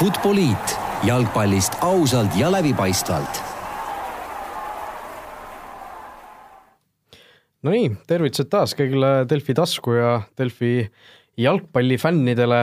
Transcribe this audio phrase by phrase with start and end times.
[0.00, 3.40] Futboliit jalgpallist ausalt ja läbipaistvalt.
[7.68, 10.86] Nonii, tervitused taas kõigile Delfi tasku ja Delfi
[11.44, 12.62] jalgpallifännidele.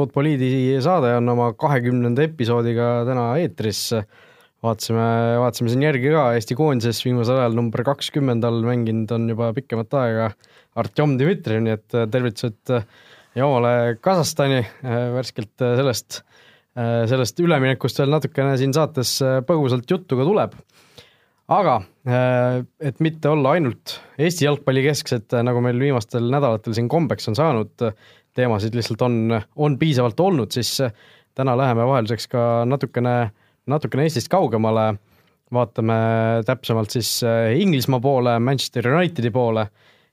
[0.00, 0.50] Futboliidi
[0.82, 3.92] saade on oma kahekümnenda episoodiga täna eetris.
[4.58, 9.52] vaatasime, vaatasime siin järgi ka Eesti koondises viimasel ajal number kakskümmend all mänginud on juba
[9.54, 10.32] pikemat aega
[10.74, 12.80] Artjom Dmitrijev, nii et tervitused
[13.38, 14.64] Joomale Kasahstani
[15.14, 16.27] värskelt sellest Äh,
[17.10, 20.54] sellest üleminekust veel natukene siin saates äh, põgusalt juttu ka tuleb.
[21.48, 21.74] aga
[22.06, 27.38] äh, et mitte olla ainult Eesti jalgpalli kesksed, nagu meil viimastel nädalatel siin kombeks on
[27.38, 27.86] saanud,
[28.36, 30.76] teemasid lihtsalt on, on piisavalt olnud, siis
[31.38, 33.30] täna läheme vahelduseks ka natukene,
[33.66, 34.92] natukene Eestist kaugemale,
[35.54, 35.98] vaatame
[36.46, 37.22] täpsemalt siis
[37.56, 39.68] Inglismaa poole, Manchester Unitedi poole,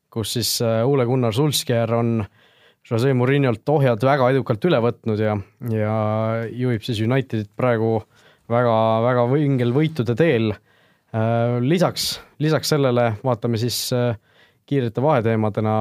[0.09, 2.44] kus siis Ole Gunnar Solskjaer on äh,
[2.85, 5.33] Jose Murinolt ohjad väga edukalt üle võtnud ja,
[5.73, 5.95] ja
[6.53, 7.97] juhib siis Unitedit praegu
[8.51, 10.53] väga, väga vingel võitude teel.
[11.15, 14.13] Äh, lisaks, lisaks sellele vaatame siis äh,
[14.69, 15.75] kiirete vaheteemadena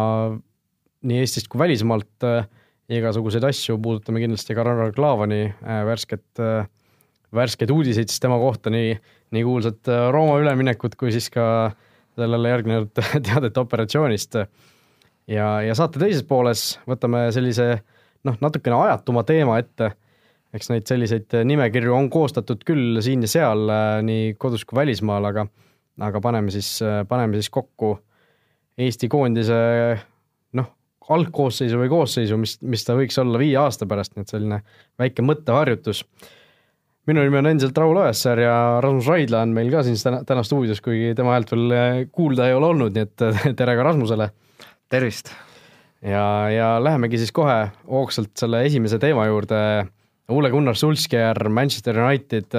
[1.04, 2.48] nii Eestist kui välismaalt äh,
[2.94, 6.40] igasuguseid asju, puudutame kindlasti ka Ragnar Klavani värsket,
[7.32, 8.92] värskeid uudiseid siis tema kohta, nii,
[9.32, 11.46] nii kuulsat Rooma üleminekut kui siis ka
[12.12, 12.92] sellele järgnenud
[13.26, 14.36] teadet operatsioonist
[15.30, 17.68] ja, ja saate teises pooles võtame sellise
[18.26, 19.92] noh, natukene ajatuma teema ette.
[20.54, 25.24] eks neid selliseid nimekirju on koostatud küll siin ja seal äh, nii kodus kui välismaal,
[25.32, 25.46] aga,
[26.00, 27.98] aga paneme siis, äh, paneme siis kokku
[28.78, 29.56] Eesti koondise
[30.58, 30.70] noh,
[31.14, 34.58] algkoosseisu või koosseisu, mis, mis ta võiks olla viie aasta pärast, nii et selline
[34.98, 36.02] väike mõtteharjutus
[37.06, 40.42] minu nimi on endiselt Raul Õessar ja Rasmus Raidla on meil ka siin täna, täna
[40.46, 43.26] stuudios, kuigi tema häält veel kuulda ei ole olnud, nii et
[43.58, 44.30] tere ka Rasmusele
[44.92, 45.32] tervist!
[46.04, 49.60] ja, ja lähemegi siis kohe hoogsalt selle esimese teema juurde.
[50.32, 52.56] Ole Gunnar Solskjaer, Manchester United,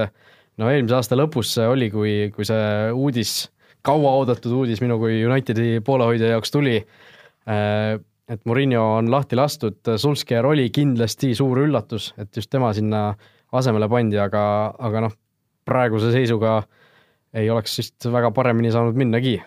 [0.61, 3.47] no eelmise aasta lõpus see oli, kui, kui see uudis,
[3.85, 6.77] kauaoodatud uudis minu kui Unitedi poolehoidja jaoks tuli,
[7.49, 7.95] äh,
[8.29, 13.07] et Murillo on lahti lastud, Solskjaer oli kindlasti suur üllatus, et just tema sinna
[13.55, 14.45] asemele pandi, aga,
[14.77, 15.17] aga noh,
[15.65, 16.59] praeguse seisuga
[17.35, 19.39] ei oleks vist väga paremini saanud minnagi.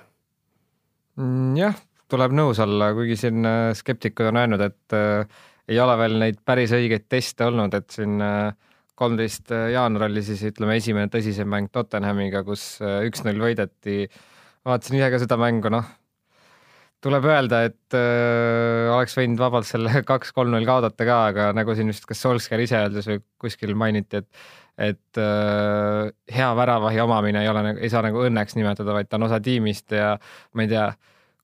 [1.19, 5.99] Mm, jah, tuleb nõus olla, kuigi siin äh, skeptikud on öelnud, et äh, ei ole
[6.01, 8.51] veel neid päris õigeid teste olnud, et siin äh,
[8.99, 14.07] kolmteist äh, jaanuar oli siis ütleme esimene tõsisem mäng Tottenhamiga, kus äh, üks-null võideti.
[14.67, 15.87] vaatasin ise ka seda mängu, noh,
[17.05, 22.09] tuleb öelda, et äh, oleks võinud vabalt selle kaks-kolm-null kaotada ka, aga nagu siin vist
[22.09, 24.49] kas Solskjaer ise öeldes või kuskil mainiti, et
[24.79, 29.19] et äh, hea väravahi omamine ei ole nagu, ei saa nagu õnneks nimetada, vaid ta
[29.19, 30.13] on osa tiimist ja
[30.55, 30.85] ma ei tea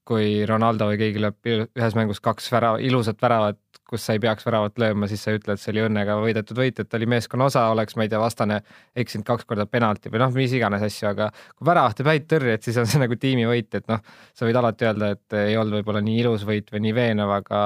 [0.09, 4.47] kui Ronaldo või keegi lööb ühes mängus kaks värava, ilusat väravat, kus sa ei peaks
[4.47, 7.09] väravat lööma, siis sa ei ütle, et see oli õnnega võidetud võit, et ta oli
[7.09, 8.61] meeskonna osa, oleks, ma ei tea, vastane
[9.01, 12.65] eksinud kaks korda penalti või noh, mis iganes asju, aga kui värav teeb häid tõrjeid,
[12.65, 14.01] siis on see nagu tiimivõit, et noh,
[14.37, 17.61] sa võid alati öelda, et ei olnud võib-olla nii ilus võit või nii veenev, aga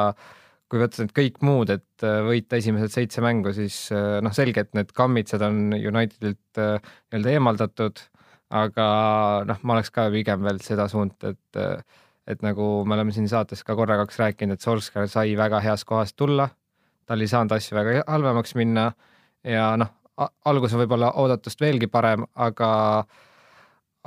[0.69, 4.91] kui võtta need kõik muud, et võita esimesed seitse mängu, siis noh, selge, et need
[4.95, 8.03] kammitsad on Unitedilt nii-öelda eemaldatud,
[8.59, 8.91] aga
[9.49, 11.63] noh, ma oleks ka pigem veel seda suund, et
[12.29, 15.87] et nagu me oleme siin saates ka korra kaks rääkinud, et Solskjaer sai väga heast
[15.89, 16.49] kohast tulla,
[17.09, 18.91] tal ei saanud asju väga halvemaks minna
[19.45, 19.95] ja noh,
[20.51, 22.69] algus on võib-olla oodatust veelgi parem, aga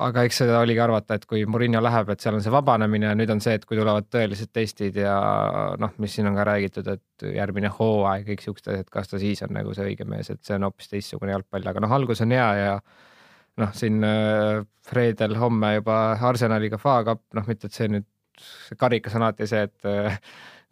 [0.01, 3.17] aga eks seda oligi arvata, et kui Murillo läheb, et seal on see vabanemine ja
[3.17, 5.13] nüüd on see, et kui tulevad tõelised testid ja
[5.81, 9.43] noh, mis siin on ka räägitud, et järgmine hooaeg, kõik siuksed asjad, kas ta siis
[9.45, 12.33] on nagu see õige mees, et see on hoopis teistsugune jalgpall, aga noh, algus on
[12.33, 12.73] hea ja
[13.59, 14.61] noh, siin äh,
[14.95, 15.97] reedel homme juba
[16.29, 18.07] Arsenaliga FA Cup, noh, mitte et see nüüd,
[18.39, 20.19] see karikas on alati see, et äh,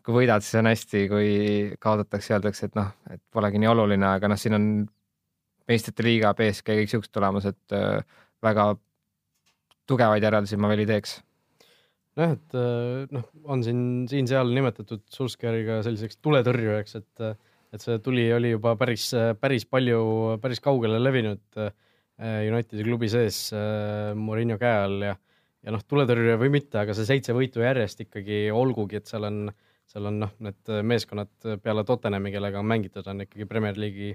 [0.05, 1.31] kui võidad, siis on hästi, kui
[1.81, 4.69] kaotatakse, öeldakse, et noh, et polegi nii oluline, aga noh, siin on
[5.69, 8.71] meistrite liiga, BSG, kõik siuksed tulemused, äh, väga
[9.89, 11.19] tugevaid järeldusi ma veel ei teeks.
[12.19, 12.55] Nojah, et
[13.13, 17.37] noh, on siin siin-seal nimetatud Sulskeriga selliseks tuletõrjujaks, et,
[17.73, 19.05] et see tuli oli juba päris,
[19.39, 20.01] päris palju,
[20.43, 21.61] päris kaugele levinud
[22.19, 25.13] Unitedi klubi sees äh, Murillo käe all ja,
[25.63, 29.45] ja noh, tuletõrje või mitte, aga see seitse võitu järjest ikkagi olgugi, et seal on,
[29.87, 34.11] seal on noh, need meeskonnad peale Tottenhami, kellega on mängitud, on ikkagi Premier League'i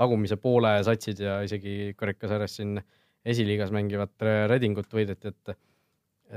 [0.00, 2.78] tagumise poole satsid ja isegi karikasarjas siin
[3.26, 4.14] esiliigas mängivat
[4.48, 5.58] Redingut võideti, et,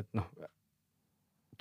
[0.02, 0.28] et noh,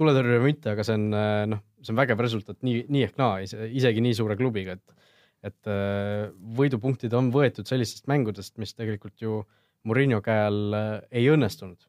[0.00, 1.06] tuletõrje või mitte, aga see on
[1.52, 5.11] noh, see on vägev resultaat nii, nii ehk naa, isegi nii suure klubiga, et
[5.42, 9.42] et äh, võidupunktid on võetud sellistest mängudest, mis tegelikult ju
[9.88, 11.80] Murillo käe all äh, ei õnnestunud.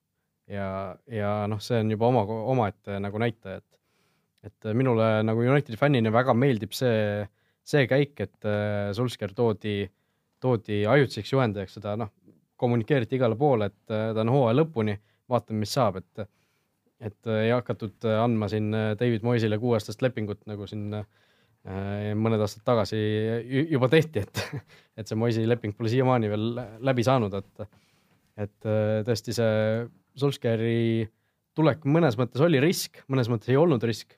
[0.50, 0.68] ja,
[1.08, 6.12] ja noh, see on juba oma, omaette nagu näitaja, et, et minule nagu Unitedi fännina
[6.12, 7.24] väga meeldib see,
[7.64, 9.84] see käik, et äh, Solskjaer toodi
[10.44, 12.10] toodi ajutiseks juhendajaks, seda noh,
[12.60, 14.98] kommunikeeriti igale poole, et ta on hooaja lõpuni,
[15.32, 16.28] vaatame, mis saab, et
[17.04, 20.86] et ei hakatud andma siin David Moisile kuueaastast lepingut, nagu siin
[21.64, 22.98] mõned aastad tagasi
[23.72, 24.40] juba tehti, et,
[25.00, 26.48] et see Moisi leping pole siiamaani veel
[26.84, 27.68] läbi saanud, et,
[28.44, 28.72] et
[29.08, 29.86] tõesti see
[30.20, 31.08] Solskjaeri
[31.58, 34.18] tulek mõnes mõttes oli risk, mõnes mõttes ei olnud risk.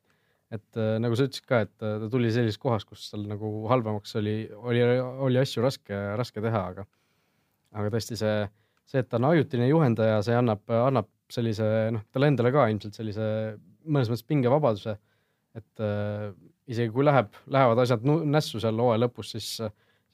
[0.54, 3.50] et äh, nagu sa ütlesid ka, et äh, ta tuli sellises kohas, kus tal nagu
[3.68, 4.84] halvemaks oli, oli,
[5.28, 6.86] oli asju raske, raske teha, aga,
[7.74, 8.36] aga tõesti see,
[8.86, 11.66] see, et ta on ajutine juhendaja, see annab, annab sellise
[11.96, 13.26] noh, talle endale ka ilmselt sellise
[13.90, 14.96] mõnes mõttes pingevabaduse.
[15.58, 16.30] et äh,
[16.72, 19.50] isegi kui läheb, lähevad asjad nässu seal hooaja lõpus, siis,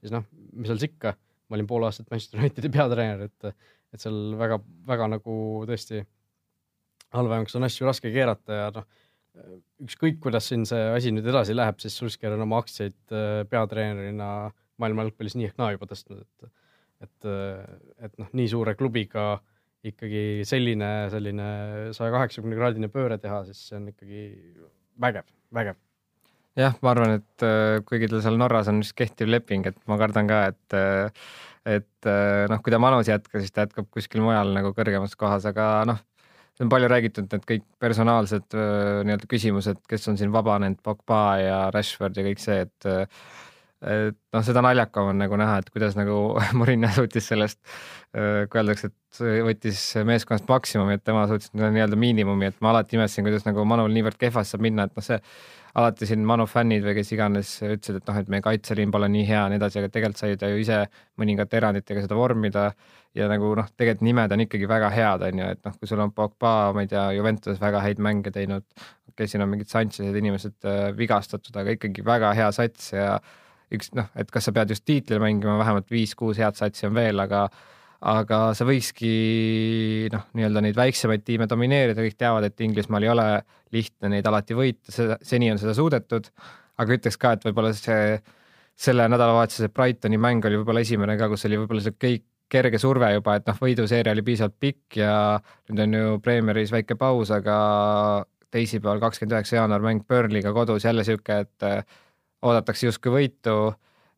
[0.01, 1.13] siis noh, mis seal siis ikka,
[1.48, 5.38] ma olin pool aastat Manchester Unitedi peatreener, et, et seal väga, väga nagu
[5.69, 6.03] tõesti
[7.15, 8.88] halvemaks on asju raske keerata ja noh,
[9.86, 14.51] ükskõik, kuidas siin see asi nüüd edasi läheb, siis Sulsker on oma aktsiaid äh, peatreenerina
[14.81, 16.51] maailma jalgpallis nii ehk naa juba tõstnud, et
[17.01, 17.25] et,
[18.06, 19.39] et noh, nii suure klubiga
[19.89, 21.48] ikkagi selline, selline
[21.98, 24.25] saja kaheksakümne kraadine pööre teha, siis see on ikkagi
[25.01, 25.25] vägev,
[25.57, 25.80] vägev.
[26.59, 30.00] Jah, ma arvan, et äh, kuigi tal seal Norras on vist kehtiv leping, et ma
[30.01, 30.77] kardan ka, et
[31.62, 32.07] et
[32.50, 36.00] noh, kui ta manus jätkab, siis ta jätkab kuskil mujal nagu kõrgemas kohas, aga noh,
[36.57, 41.59] see on palju räägitud, need kõik personaalsed nii-öelda küsimused, kes on siin vabanenud, Pogba ja
[41.75, 42.89] Rashford ja kõik see, et
[43.81, 46.18] et noh, seda naljakam on nagu näha, et kuidas nagu
[46.60, 47.60] Murillo suutis sellest,
[48.12, 53.25] kui öeldakse, et võttis meeskonnast maksimumi, et tema suutis nii-öelda miinimumi, et ma alati imestasin,
[53.28, 55.18] kuidas nagu Manul niivõrd kehvasti saab minna, et noh, see
[55.80, 59.24] alati siin Manu fännid või kes iganes ütlesid, et noh, et meie kaitseliin pole nii
[59.28, 60.81] hea ja nii edasi, aga tegelikult sai ta ju ise
[61.22, 62.66] mõningate eranditega seda vormida
[63.18, 66.04] ja nagu noh, tegelikult nimed on ikkagi väga head, on ju, et noh, kui sul
[66.04, 69.72] on Pogba, ma ei tea, Juventuses väga häid mänge teinud, okei okay,, siin on mingid
[69.72, 73.16] Sanchez'id inimesed äh, vigastatud, aga ikkagi väga hea sats ja
[73.76, 77.20] üks noh, et kas sa pead just tiitlile mängima, vähemalt viis-kuus head satsi on veel,
[77.24, 77.46] aga
[78.02, 79.12] aga sa võikski
[80.10, 83.28] noh, nii-öelda neid väiksemaid tiime domineerida, kõik teavad, et Inglismaal ei ole
[83.76, 86.32] lihtne neid alati võita, seda, seni on seda suudetud,
[86.82, 88.18] aga ütleks ka, et võib-olla see
[88.82, 93.14] selle nädalavahetuse Brightoni mäng oli võib-olla esimene ka, kus oli võib-olla see kõik kerge surve
[93.14, 95.14] juba, et noh, võiduseeria oli piisavalt pikk ja
[95.70, 97.56] nüüd on ju Premieris väike paus, aga
[98.52, 101.68] teisipäeval, kakskümmend üheksa jaanuar mäng Burnley'ga kodus jälle sihuke, et
[102.42, 103.58] oodatakse justkui võitu.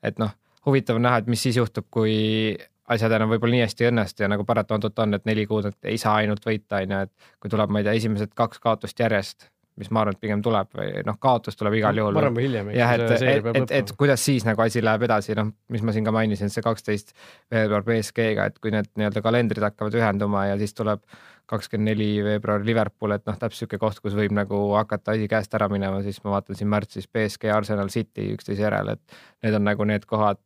[0.04, 0.34] et noh,
[0.66, 2.58] huvitav näha, et mis siis juhtub, kui
[2.92, 5.92] asjad enam võib-olla nii hästi ei õnnestu ja nagu paratamatult on, et neli kuud, et
[5.94, 9.00] ei saa ainult võita, on ju, et kui tuleb, ma ei tea, esimesed kaks kaotust
[9.00, 9.48] järjest,
[9.80, 12.14] mis ma arvan, et pigem tuleb või noh, kaotus tuleb igal juhul.
[12.14, 12.74] varem või hiljem.
[12.76, 16.06] jah, et, et, et, et kuidas siis nagu asi läheb edasi, noh, mis ma siin
[16.06, 17.16] ka mainisin, see kaksteist
[17.52, 21.02] veebruar BSG-ga, et kui need nii-öelda kalendrid hakkavad ühenduma ja siis tuleb
[21.50, 25.54] kakskümmend neli veebruar Liverpool, et noh, täpselt niisugune koht, kus võib nagu hakata asi käest
[25.58, 29.68] ära minema, siis ma vaatan siin märtsis BSG, Arsenal City üksteise järel, et need on
[29.68, 30.40] nagu need kohad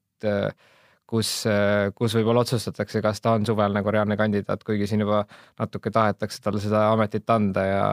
[1.07, 1.31] kus,
[1.95, 5.23] kus võib-olla otsustatakse, kas ta on suvel nagu reaalne kandidaat, kuigi siin juba
[5.59, 7.85] natuke tahetakse talle seda ametit anda ja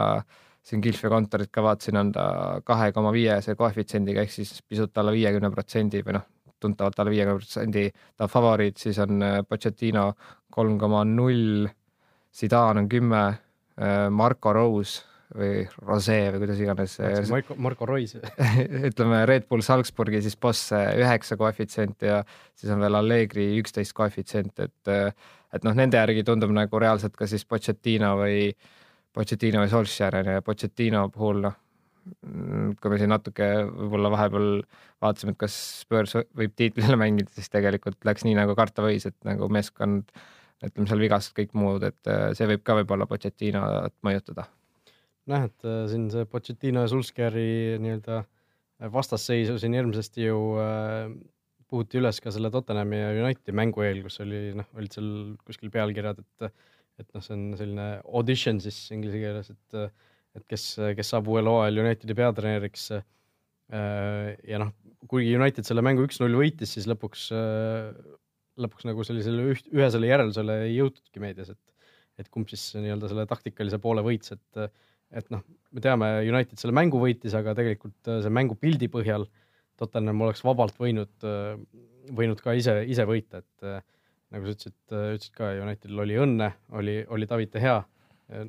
[0.65, 2.25] siin Gilfi kontorit ka vaatasin, on ta
[2.65, 6.25] kahe koma viiese koefitsiendiga ehk siis pisut alla viiekümne protsendi või noh,
[6.59, 7.87] tuntavalt alla viiekümne protsendi
[8.17, 10.11] ta favoriit, siis on Pochettino
[10.51, 11.67] kolm koma null,
[12.35, 13.25] Zidane on kümme,
[13.79, 15.03] äh, Marco Rose
[15.35, 16.97] või Rose või kuidas iganes.
[17.31, 18.13] Marko, Marko Rois
[18.91, 22.21] ütleme Red Bull Salzburgi siis boss üheksa koefitsient ja
[22.53, 24.95] siis on veel Allegri üksteist koefitsient, et
[25.55, 28.49] et noh, nende järgi tundub nagu reaalselt ka siis Pochettino või
[29.15, 31.55] Pochettino või Solskjaer on ju ja Pochettino puhul noh,
[32.81, 34.49] kui me siin natuke võib-olla vahepeal
[35.01, 39.17] vaatasime, et kas Spurs võib tiitlile mängida, siis tegelikult läks nii nagu karta võis, et
[39.27, 40.11] nagu meeskond
[40.63, 44.47] ütleme seal vigastused kõik muud, et see võib ka võib-olla Pochettinot mõjutada
[45.31, 47.47] noh, et äh, siin see Pochettino ja Sulskeri
[47.81, 51.09] nii-öelda äh, vastasseisu siin hirmsasti ju äh,
[51.71, 55.09] puhuti üles ka selle Tottenhami ja Unitedi mängu eel, kus oli noh, olid seal
[55.47, 56.49] kuskil pealkirjad, et
[57.01, 59.79] et noh, see on selline audition siis inglise keeles, et
[60.35, 60.63] et kes,
[60.95, 62.85] kes saab uuel hooajal Unitedi peatreeneriks.
[63.71, 64.71] ja noh,
[65.09, 67.25] kuigi United selle mängu üks-null võitis, siis lõpuks,
[68.61, 71.61] lõpuks nagu sellisele üht, ühesele järeldusele ei jõutudki meedias, et
[72.15, 74.67] et kumb siis nii-öelda selle taktikalise poole võits, et
[75.15, 75.41] et noh,
[75.75, 79.27] me teame, United selle mängu võitis, aga tegelikult äh, see mängupildi põhjal
[79.79, 81.59] Tottenham oleks vabalt võinud, äh,
[82.15, 83.83] võinud ka ise, ise võita, et äh,
[84.33, 87.77] nagu sa ütlesid, ütlesid ka, Unitedil oli õnne, oli, oli Davide hea.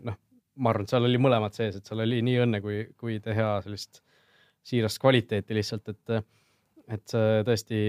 [0.07, 0.17] noh,
[0.57, 3.35] ma arvan, et seal oli mõlemad sees, et seal oli nii õnne kui, kui De
[3.37, 4.01] Gea sellist
[4.67, 6.25] siirast kvaliteeti lihtsalt, et,
[6.97, 7.81] et see tõesti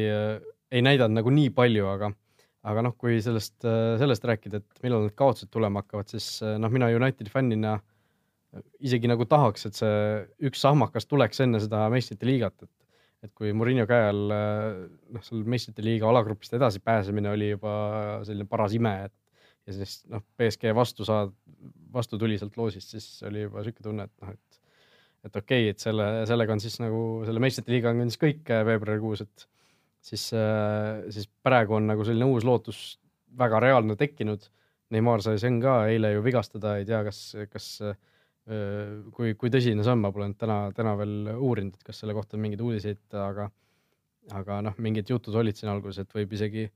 [0.71, 2.12] ei näidanud nagu nii palju, aga,
[2.67, 3.59] aga noh, kui sellest,
[4.01, 7.77] sellest rääkida, et millal need kaotused tulema hakkavad, siis noh, mina Unitedi fännina
[8.83, 10.01] isegi nagu tahaks, et see
[10.50, 12.74] üks sahmakas tuleks enne seda meistrite liigat, et
[13.25, 17.71] et kui Murillo käe all noh, seal meistrite liiga alagrupist edasi pääsemine oli juba
[18.27, 21.33] selline paras ime, et ja siis noh, BSG vastu saad,
[21.93, 24.62] vastu tuli sealt loosist, siis oli juba sihuke tunne, et noh, et
[25.27, 28.53] et okei okay,, et selle, sellega on siis nagu selle meistrite liiga on siis kõik
[28.69, 29.47] veebruarikuus, et
[30.07, 30.29] siis,
[31.13, 32.97] siis praegu on nagu selline uus lootus
[33.37, 34.47] väga reaalne tekkinud.
[34.95, 37.19] Neimar sai sen ka eile ju vigastada, ei tea, kas,
[37.51, 37.67] kas
[39.11, 42.37] kui, kui tõsine see on, ma pole täna, täna veel uurinud, et kas selle kohta
[42.37, 43.49] on mingeid uudiseid, aga,
[44.39, 46.67] aga noh, mingid jutud olid siin alguses, et võib isegi,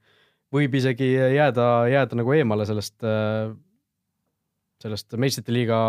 [0.52, 3.00] võib isegi jääda, jääda nagu eemale sellest,
[4.84, 5.80] sellest meistrite liiga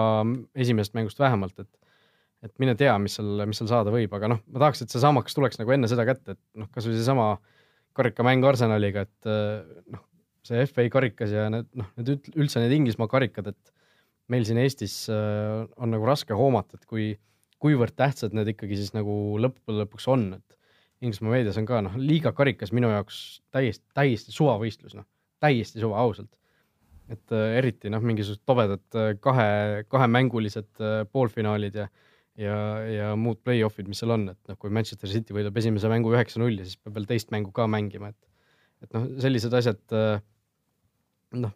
[0.55, 1.92] esimesest mängust vähemalt, et,
[2.43, 5.03] et mine tea, mis seal, mis seal saada võib, aga noh, ma tahaks, et see
[5.03, 7.37] sammakas tuleks nagu enne seda kätte, et noh, kasvõi seesama
[7.97, 9.31] karikamäng Arsenaliga, et
[9.93, 10.03] noh,
[10.47, 13.73] see FA karikas ja need noh, need üldse need Inglismaa karikad, et
[14.33, 17.13] meil siin Eestis äh, on nagu raske hoomata, et kui,
[17.63, 20.59] kuivõrd tähtsad need ikkagi siis nagu lõppude lõpuks on, et
[21.03, 25.07] Inglismaa meedias on ka noh, liiga karikas minu jaoks täiesti, täiesti suvavõistlus, noh,
[25.43, 26.33] täiesti suva, ausalt.
[27.13, 30.83] et äh, eriti noh, mingisugused tobedad kahe, kahemängulised
[31.13, 31.91] poolfinaalid ja
[32.41, 32.57] ja,
[32.89, 36.61] ja muud play-off'id, mis seal on, et noh, kui Manchester City võidab esimese mängu üheksa-null
[36.61, 38.29] ja siis peab veel teist mängu ka mängima, et
[38.83, 40.17] et noh, sellised asjad äh,
[41.39, 41.53] noh,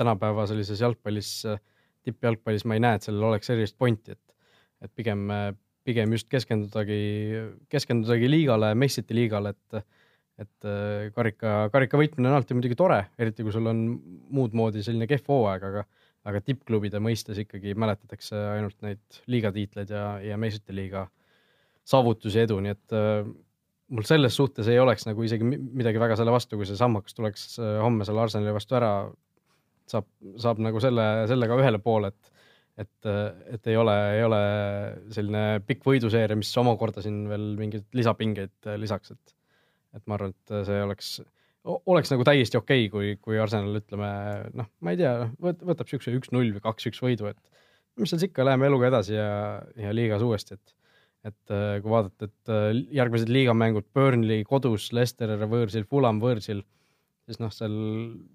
[0.00, 1.60] tänapäeva sellises jalgpallis äh,
[2.06, 4.54] tippjalgpallis ma ei näe, et sellel oleks erilist pointi, et,
[4.86, 5.28] et pigem,
[5.86, 7.02] pigem just keskendudagi,
[7.70, 9.84] keskendudagi liigale, meistrite liigale, et,
[10.42, 13.84] et äh, karika, karika võitmine on alati muidugi tore, eriti kui sul on
[14.34, 15.84] muud moodi selline kehv hooaeg, aga,
[16.28, 21.06] aga tippklubide mõistes ikkagi mäletatakse ainult neid liigatiitleid ja, ja meistrite liiga
[21.88, 23.24] saavutusi, edu, nii et äh,
[23.92, 27.48] mul selles suhtes ei oleks nagu isegi midagi väga selle vastu, kui see sammakas tuleks
[27.58, 28.92] äh, homme selle Arsenali vastu ära
[29.90, 30.06] saab,
[30.40, 32.30] saab nagu selle, sellega ühele poole, et
[32.80, 33.06] et,
[33.52, 34.38] et ei ole, ei ole
[35.12, 39.34] selline pikk võiduseeria, mis omakorda siin veel mingeid lisapingeid lisaks, et
[39.92, 41.08] et ma arvan, et see oleks,
[41.64, 44.10] oleks nagu täiesti okei okay,, kui, kui Arsenal ütleme
[44.58, 47.40] noh, ma ei tea, võtab siukse üks-null või kaks-üks võidu, et
[48.00, 50.78] mis seal siis ikka, läheme eluga edasi ja, ja liigas uuesti, et
[51.22, 51.52] et
[51.84, 52.50] kui vaadata, et
[52.98, 56.64] järgmised liigamängud Burnley kodus, Leicester võõrsil, Fulham võõrsil
[57.28, 57.74] siis noh, seal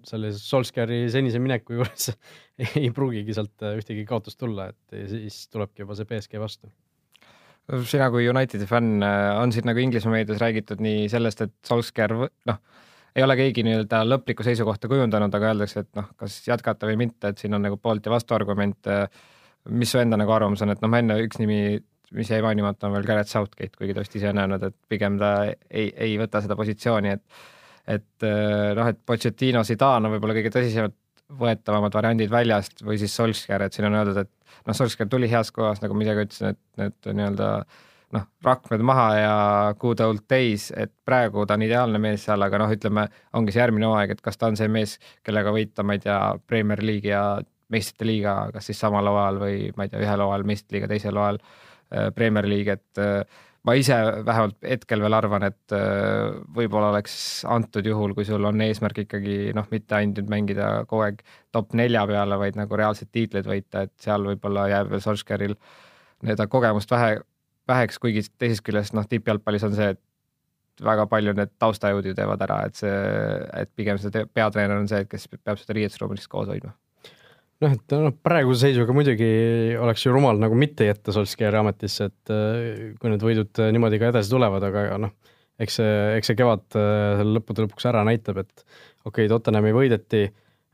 [0.07, 2.11] selle Solskjaeri senise mineku juures
[2.79, 6.71] ei pruugigi sealt äh, ühtegi kaotust tulla, et siis tulebki juba see BSG vastu.
[7.89, 12.15] sina kui Unitedi fänn, äh, on siin nagu Inglismaa meedias räägitud nii sellest, et Solskjaer
[12.17, 12.61] noh,
[13.17, 17.31] ei ole keegi nii-öelda lõplikku seisukohta kujundanud, aga öeldakse, et noh, kas jätkata või mitte,
[17.31, 19.07] et siin on nagu poolt ja vastuargumente.
[19.69, 21.79] mis su enda nagu arvamus on, et noh, ma enne üks nimi,
[22.15, 25.17] mis jäi mainimata, on veel Gareth Southgate, kuigi ta vist ise on öelnud, et pigem
[25.19, 27.43] ta ei, ei võta seda positsiooni, et
[27.87, 30.95] et äh, noh, et Pochettino, Zidane on võib-olla kõige tõsisemad
[31.39, 35.51] võetavamad variandid väljast või siis Solskjaer, et siin on öeldud, et noh, Solskjaer tuli heas
[35.55, 37.47] kohas, nagu ma ise ka ütlesin, et need nii-öelda
[38.15, 39.35] noh, rakmed maha ja
[39.79, 43.61] good old days, et praegu ta on ideaalne mees seal, aga noh, ütleme, ongi see
[43.61, 44.97] järgmine hooaeg, et kas ta on see mees,
[45.27, 47.23] kellega võita, ma ei tea, Premier League ja
[47.73, 51.19] meistrite liiga, kas siis samal hooajal või ma ei tea, ühel hooajal meistrite liiga, teisel
[51.19, 56.93] hooajal äh, Premier League, et äh, ma ise vähemalt hetkel veel arvan, et äh, võib-olla
[56.93, 57.17] oleks
[57.51, 61.23] antud juhul, kui sul on eesmärk ikkagi noh, mitte ainult mängida kogu aeg
[61.55, 65.57] top nelja peale, vaid nagu reaalseid tiitleid võita, et seal võib-olla jääb veel Solskjaeril
[66.23, 67.19] nii-öelda kogemust vähe,
[67.67, 70.03] väheks, kuigi teisest küljest noh, tippjalgpallis on see, et
[70.83, 72.97] väga palju need taustajõud ju teevad ära, et see,
[73.61, 76.75] et pigem see peatreener on see, kes peab seda riietusruumi lihtsalt koos hoidma.
[77.63, 79.27] Noh, et noh, praeguse seisuga muidugi
[79.81, 83.97] oleks ju rumal nagu mitte jätta Solskjaeri ametisse, et äh, kui need võidud äh, niimoodi
[84.01, 85.15] ka edasi tulevad, aga noh,
[85.57, 88.53] eks see, eks see kevad äh, lõppude lõpuks ära näitab, et
[89.07, 90.27] okei okay,, Tottenhami võideti,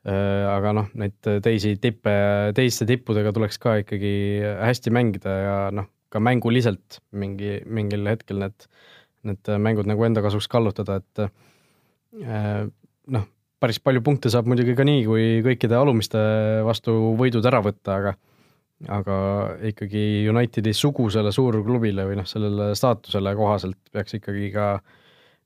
[0.04, 2.12] aga noh, neid teisi tippe,
[2.58, 4.12] teiste tippudega tuleks ka ikkagi
[4.44, 8.67] hästi mängida ja noh, ka mänguliselt mingi, mingil hetkel need,
[9.27, 11.24] need mängud nagu enda kasuks kallutada, et
[13.13, 13.25] noh,
[13.63, 16.22] päris palju punkte saab muidugi ka nii, kui kõikide alumiste
[16.67, 18.15] vastu võidud ära võtta, aga
[18.91, 19.15] aga
[19.70, 24.67] ikkagi Unitedi sugusele suurklubile või noh, sellele staatusele kohaselt peaks ikkagi ka,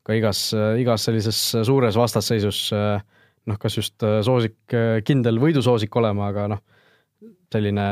[0.07, 0.47] ka igas,
[0.81, 4.57] igas sellises suures vastasseisus noh, kas just soosik,
[5.05, 6.63] kindel võidusoosik olema, aga noh,
[7.53, 7.87] selline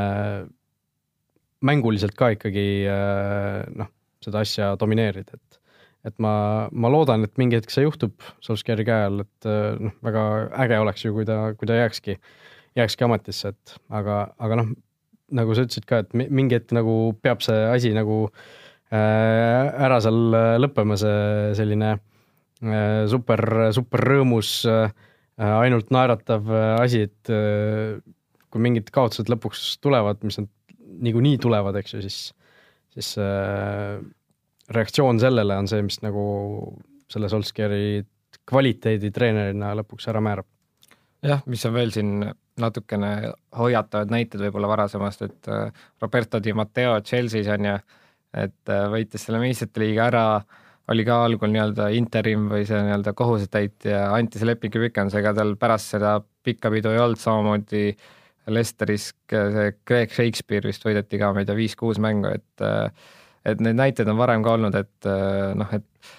[1.65, 2.65] mänguliselt ka ikkagi
[3.79, 3.89] noh,
[4.23, 5.59] seda asja domineerida, et
[6.05, 6.33] et ma,
[6.71, 10.25] ma loodan, et mingi hetk see juhtub Solskjaeri käe all, et äh, noh, väga
[10.65, 12.17] äge oleks ju, kui ta, kui ta jääkski,
[12.77, 14.73] jääkski ametisse, et aga, aga noh,
[15.35, 18.25] nagu sa ütlesid ka, et mingi hetk nagu peab see asi nagu
[18.93, 23.41] äh, ära seal äh, lõppema, see selline äh, super,
[23.75, 24.91] super rõõmus äh,
[25.41, 27.97] ainult naeratav äh, asi, et äh,
[28.53, 30.51] kui mingid kaotused lõpuks tulevad, mis nad
[31.03, 32.19] niikuinii tulevad, eks ju, siis,
[32.95, 33.99] siis äh,
[34.75, 36.25] reaktsioon sellele on see, mis nagu
[37.11, 38.03] selle Solskjaeri
[38.49, 40.47] kvaliteeditreenerina lõpuks ära määrab.
[41.25, 42.11] jah, mis on veel siin
[42.61, 45.71] natukene hoiatavad näited võib-olla varasemast, et äh,
[46.01, 47.79] Roberto Di Matteo Chelsea's on ju,
[48.45, 50.25] et äh, võitis selle meistrite liiga ära,
[50.93, 55.95] oli ka algul nii-öelda interim või see nii-öelda kohusetäitja, anti see lepingu pikendusega, tal pärast
[55.95, 57.87] seda pikka pidu ei olnud, samamoodi
[58.51, 62.67] Lesteris see Greg Shakespeare vist võideti ka, ma ei tea, viis-kuus mängu, et
[63.45, 65.09] et neid näiteid on varem ka olnud, et
[65.57, 66.13] noh, et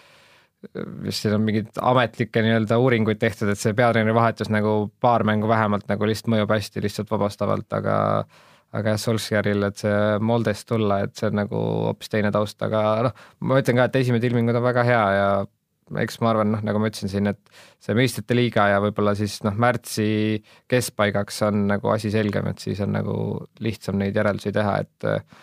[1.05, 5.49] vist siin on mingeid ametlikke nii-öelda uuringuid tehtud, et see peatreeneri vahetus nagu paar mängu
[5.51, 7.97] vähemalt nagu lihtsalt mõjub hästi lihtsalt vabastavalt, aga
[8.77, 12.83] aga jah, Solskjaeril, et see Moldest tulla, et see on nagu hoopis teine taust, aga
[13.07, 15.29] noh, ma ütlen ka, et esimesed ilmingud on väga hea ja
[16.03, 19.39] eks ma arvan, noh, nagu ma ütlesin siin, et see meistrite liiga ja võib-olla siis
[19.47, 23.17] noh, märtsi keskpaigaks on nagu asi selgem, et siis on nagu
[23.63, 25.43] lihtsam neid järeldusi teha, et uh,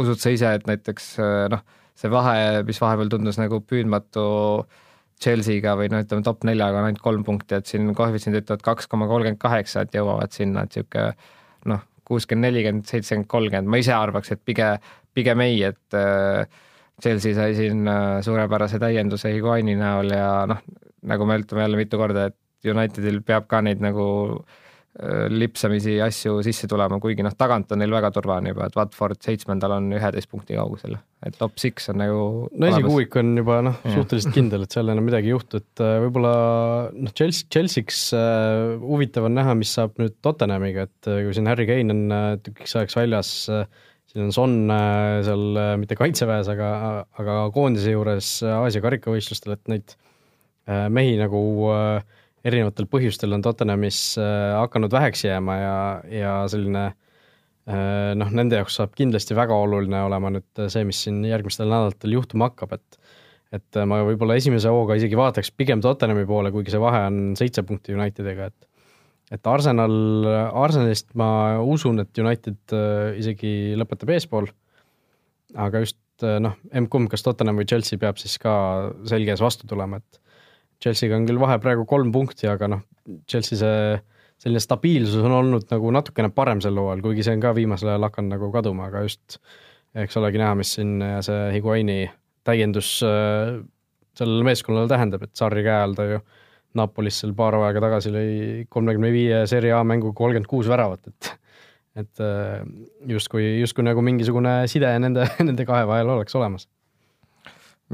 [0.00, 1.64] usud sa ise, et näiteks uh, noh
[1.98, 4.24] see vahe, mis vahepeal tundus nagu püüdmatu
[5.22, 8.90] Chelsea'ga või no ütleme, top neljaga on ainult kolm punkti, et siin koefitsiendid ütlevad kaks
[8.90, 13.94] koma kolmkümmend kaheksa, et jõuavad sinna, et niisugune noh, kuuskümmend, nelikümmend, seitsekümmend, kolmkümmend, ma ise
[13.96, 16.64] arvaks, et pigem, pigem ei, et äh,
[17.02, 20.60] Chelsea sai siin äh, suurepärase täienduse Higuaini näol ja noh,
[21.10, 22.38] nagu me ütleme jälle mitu korda, et
[22.70, 24.04] Unitedil peab ka neid nagu
[24.38, 29.20] äh, lipsamisi asju sisse tulema, kuigi noh, tagant on neil väga turvaline juba, et Watford
[29.26, 30.94] seitsmendal on üheteist punkti kaugusel,
[31.26, 35.04] et top six on nagu no esikuuik on juba noh, suhteliselt kindel, et seal enam
[35.10, 36.36] midagi ei juhtu, et äh, võib-olla
[36.94, 41.66] noh, Chelsea, Chelsea'ks äh, huvitav on näha, mis saab nüüd Tottenhamiga, et kui siin Harry
[41.68, 43.66] Kane on tükiks ajaks väljas äh,,
[44.14, 46.68] siin on Son äh, seal äh, mitte kaitseväes, aga,
[47.18, 49.94] aga koondise juures Aasia karikavõistlustel, et neid
[50.70, 51.40] äh, mehi nagu
[51.74, 55.78] äh, erinevatel põhjustel on Tottenhamis äh, hakanud väheks jääma ja,
[56.12, 61.22] ja selline äh, noh, nende jaoks saab kindlasti väga oluline olema nüüd see, mis siin
[61.26, 63.00] järgmistel nädalatel juhtuma hakkab, et
[63.54, 67.62] et ma võib-olla esimese hooga isegi vaataks pigem Tottenhami poole, kuigi see vahe on seitse
[67.62, 68.66] punkti Unitediga, et
[69.32, 69.94] et Arsenal,
[70.52, 74.48] Arsenalist ma usun, et United äh, isegi lõpetab eespool,
[75.54, 78.54] aga just noh, M-kumb, kas Tottenham või Chelsea peab siis ka
[79.08, 80.20] selge ees vastu tulema, et
[80.82, 82.84] Chelsea'ga on küll vahe praegu kolm punkti, aga noh,
[83.30, 83.96] Chelsea see
[84.44, 88.08] selline stabiilsus on olnud nagu natukene parem sel hooajal, kuigi see on ka viimasel ajal
[88.08, 89.38] hakanud nagu kaduma, aga just
[90.04, 91.98] eks olegi näha, mis siin see Higuaini
[92.44, 93.60] täiendus äh,
[94.18, 96.20] sellele meeskonnale tähendab, et Sarri käe all ta ju
[96.74, 98.28] Napolis seal paar aega tagasi lõi
[98.72, 101.34] kolmekümne viie Serie A mängu kolmkümmend kuus väravat, et
[101.94, 102.62] et äh,
[103.06, 106.66] justkui, justkui nagu mingisugune side nende, nende kahe vahel oleks olemas.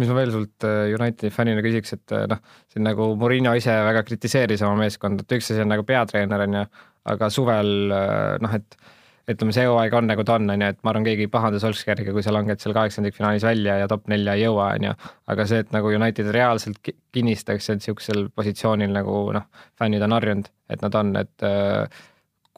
[0.01, 2.41] Mis ma veel sult äh, Unitedi fännina küsiks, et äh, noh,
[2.73, 6.57] siin nagu Murillo ise väga kritiseeris oma meeskonda, et üks asi on nagu peatreener, on
[6.61, 6.65] ju,
[7.13, 7.75] aga suvel
[8.41, 8.81] noh, et
[9.29, 11.61] ütleme, see hooaeg on nagu ta on, on ju, et ma arvan, keegi ei pahanda
[11.63, 14.95] Solskjaeriga, kui sa langed seal kaheksandikfinaalis välja ja top nelja ei jõua, on ju.
[15.35, 20.51] aga see, et nagu United reaalselt kinnistaks end niisugusel positsioonil nagu noh, fännid on harjunud,
[20.71, 22.01] et nad on, et äh,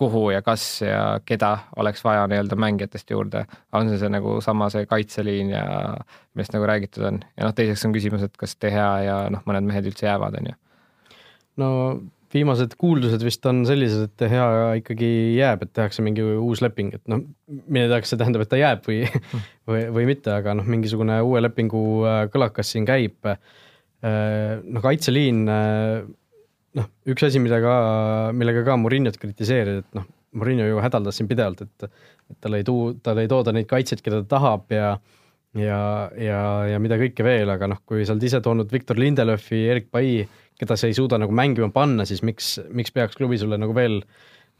[0.02, 4.70] kuhu ja kas ja keda oleks vaja nii-öelda mängijatest juurde, on see see nagu sama
[4.72, 5.66] see kaitseliin ja
[6.34, 9.44] millest nagu räägitud on ja noh, teiseks on küsimus, et kas De Gea ja noh,
[9.46, 10.58] mõned mehed üldse jäävad, on ju.
[11.62, 11.70] no
[12.34, 14.46] viimased kuuldused vist on sellised, et Gea
[14.80, 17.24] ikkagi jääb, et tehakse mingi uus leping, et noh,
[17.92, 19.02] kas see tähendab, et ta jääb või
[19.70, 23.32] või, või mitte, aga noh, mingisugune uue lepingu äh, kõlakas siin käib.
[24.02, 26.00] Noh, kaitseliin äh,
[26.78, 27.74] noh, üks asi, mida ka,
[28.36, 31.88] millega ka Muriniot kritiseerida, et noh, Murinio ju hädaldas siin pidevalt, et
[32.32, 34.94] et tal ei tuu-, tal ei tooda neid kaitsjaid, keda ta tahab ja
[35.58, 35.80] ja,
[36.18, 36.40] ja,
[36.72, 40.22] ja mida kõike veel, aga noh, kui sa oled ise toonud Victor Lindelöfi, Erik Pai,
[40.58, 44.00] keda sa ei suuda nagu mängima panna, siis miks, miks peaks klubi sulle nagu veel,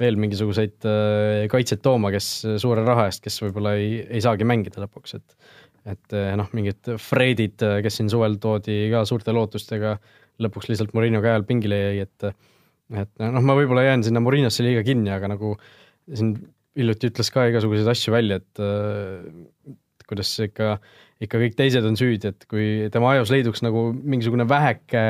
[0.01, 4.85] veel mingisuguseid äh, kaitsjaid tooma, kes suure raha eest, kes võib-olla ei, ei saagi mängida
[4.85, 5.39] lõpuks, et
[5.83, 11.21] et noh, mingid Fredid, kes siin suvel toodi ka suurte lootustega äh, lõpuks lihtsalt Morino
[11.25, 12.29] käe all pingile jäi, et
[13.03, 15.55] et noh, ma võib-olla jään sinna Morinosse liiga kinni, aga nagu
[16.13, 16.35] siin
[16.77, 18.63] hiljuti ütles ka igasuguseid asju välja, et
[20.13, 20.77] kuidas ikka,
[21.25, 25.03] ikka kõik teised on süüdi, et kui tema ajus leiduks nagu mingisugune väheke,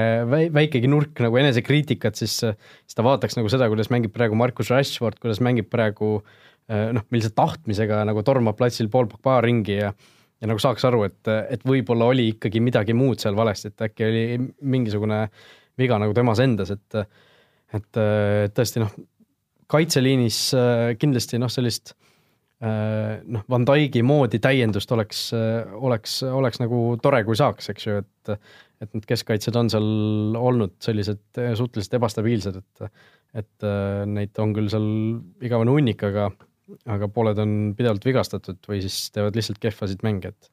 [0.55, 5.21] väikegi nurk nagu enesekriitikat, siis, siis ta vaataks nagu seda, kuidas mängib praegu Markus Rashford,
[5.23, 6.19] kuidas mängib praegu
[6.73, 9.93] noh, millise tahtmisega nagu tormab platsil pool Pogba ringi ja
[10.43, 14.07] ja nagu saaks aru, et, et võib-olla oli ikkagi midagi muud seal valesti, et äkki
[14.09, 14.23] oli
[14.75, 15.21] mingisugune
[15.79, 17.05] viga nagu temas endas, et
[17.73, 17.99] et
[18.53, 18.91] tõesti noh,
[19.71, 20.41] kaitseliinis
[21.01, 21.95] kindlasti noh, sellist
[22.63, 28.37] noh, Van Dyke'i moodi täiendust oleks, oleks, oleks nagu tore, kui saaks, eks ju, et
[28.83, 32.89] et need keskkaitsjad on seal olnud sellised suhteliselt ebastabiilsed, et
[33.43, 33.67] et
[34.11, 34.89] neid on küll seal
[35.43, 36.31] igavene hunnik, aga
[36.91, 40.51] aga pooled on pidevalt vigastatud või siis teevad lihtsalt kehvasid mänge, et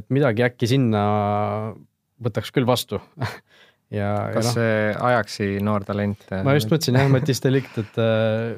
[0.00, 1.02] et midagi äkki sinna
[2.22, 3.00] võtaks küll vastu
[3.98, 4.76] ja, kas ja noh, see
[5.10, 6.24] Ajaxi noor talent?
[6.44, 8.54] ma just mõtlesin jah, Matisse Delict, et äh,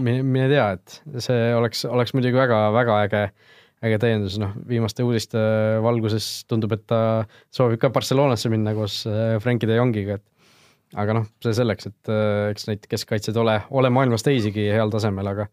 [0.00, 3.22] mine, tea, et see oleks, oleks muidugi väga-väga äge,
[3.84, 5.40] äge täiendus, noh, viimaste uudiste
[5.84, 7.00] valguses tundub, et ta
[7.54, 12.12] soovib ka Barcelonasse minna koos äh, Frenkie de Jongiga, et aga noh, see selleks, et
[12.12, 15.48] äh, eks neid keskkaitsjaid ole, ole maailmas teisigi heal tasemel, aga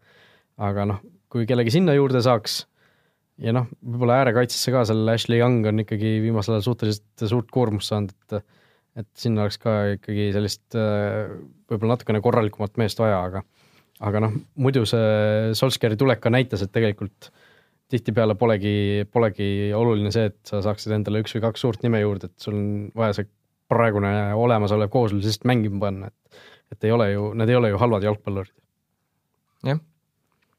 [0.62, 1.00] aga noh,
[1.32, 2.62] kui kellegi sinna juurde saaks
[3.42, 7.92] ja noh, võib-olla äärekaitsesse ka, seal Ashley Young on ikkagi viimasel ajal suhteliselt suurt koormust
[7.92, 8.42] saanud, et
[8.92, 11.30] et sinna oleks ka ikkagi sellist äh,
[11.70, 13.40] võib-olla natukene korralikumat meest vaja, aga
[14.02, 17.30] aga noh, muidu see Solskjaeri tulek ka näitas, et tegelikult
[17.92, 22.30] tihtipeale polegi, polegi oluline see, et sa saaksid endale üks või kaks suurt nime juurde,
[22.30, 23.28] et sul on vaja see
[23.72, 27.78] praegune olemasolev kooslus lihtsalt mängima panna, et et ei ole ju, need ei ole ju
[27.82, 28.54] halvad jalgpallurid.
[29.68, 29.80] jah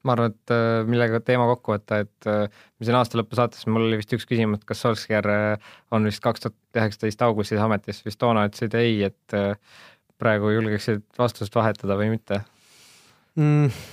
[0.04, 3.64] ma arvan, et äh, millega teema kokku võtta, et äh, me siin aasta lõpu saates,
[3.72, 7.62] mul oli vist üks küsimus, et kas Solskjaer äh, on vist kaks tuhat üheksateist augustis
[7.64, 9.38] ametis, vist toona ütlesid ei, et
[10.20, 12.42] praegu julgeksid vastust vahetada või mitte
[13.40, 13.84] mm,?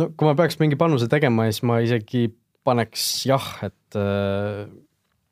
[0.00, 2.28] no kui ma peaks mingi panuse tegema, siis ma isegi
[2.66, 3.98] paneks jah, et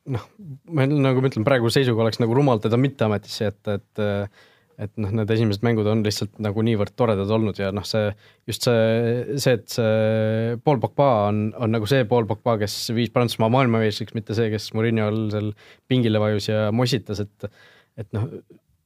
[0.09, 0.28] noh,
[0.72, 4.46] ma nagu ma ütlen, praegu seisuga oleks nagu rumal teda mitte ametisse jätta, et, et
[4.78, 8.12] et noh, need esimesed mängud on lihtsalt nagu niivõrd toredad olnud ja noh, see
[8.46, 13.11] just see, see, et see Paul Pogba on, on nagu see Paul Pogba, kes viis
[13.14, 15.50] Prantsusmaa maailmameistriks, mitte see, kes Murillo all seal
[15.90, 17.50] pingile vajus ja mossitas, et
[17.98, 18.28] et noh,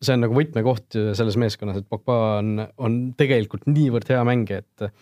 [0.02, 4.92] see on nagu võtmekoht selles meeskonnas, et Pogba on, on tegelikult niivõrd hea mängija, et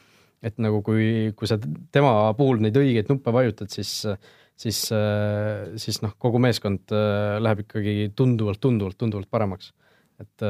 [0.41, 1.59] et nagu kui, kui sa
[1.93, 3.99] tema puhul neid õigeid nuppe vajutad, siis
[4.61, 4.79] siis,
[5.81, 6.93] siis noh, kogu meeskond
[7.45, 9.73] läheb ikkagi tunduvalt, tunduvalt, tunduvalt paremaks.
[10.21, 10.45] Et,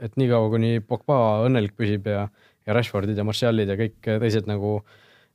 [0.00, 2.24] et niikaua, kuni Pogba õnnelik püsib ja,
[2.64, 4.78] ja Rashfordid ja Martialid ja kõik teised nagu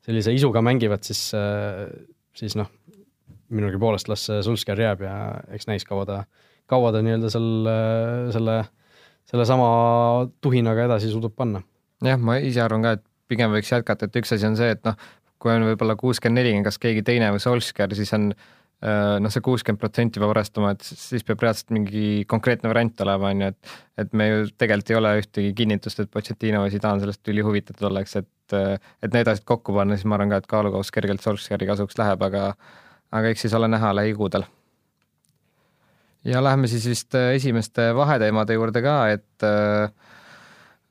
[0.06, 1.28] sellise isuga mängivad, siis,
[2.38, 2.72] siis noh,
[3.54, 5.16] minugi poolest las Sulsker jääb ja
[5.54, 6.24] eks näis, kaua ta,
[6.70, 7.70] kaua ta nii-öelda seal
[8.36, 8.60] selle,
[9.30, 9.70] sellesama
[10.42, 11.64] tuhinaga edasi suudab panna.
[12.06, 14.86] jah, ma ise arvan ka, et pigem võiks jätkata, et üks asi on see, et
[14.88, 14.96] noh,
[15.40, 18.48] kui on võib-olla kuuskümmend neli, kas keegi teine või Solskjaer, siis on äh,
[18.80, 23.32] Äh, noh, see kuuskümmend protsenti peab arvestama, et siis peab reaalselt mingi konkreetne variant olema,
[23.34, 27.04] on ju, et et me ju tegelikult ei ole ühtegi kinnitust, et Pochettino või Zidane
[27.04, 30.94] sellest ülihuvitatud oleks, et et need asjad kokku panna, siis ma arvan ka, et kaalukaus
[30.96, 32.46] kergelt Solskjaeri kasuks läheb, aga
[33.12, 34.48] aga eks siis ole näha lähikuudel.
[36.28, 39.90] Ja läheme siis vist äh, esimeste vaheteemade juurde ka, et äh,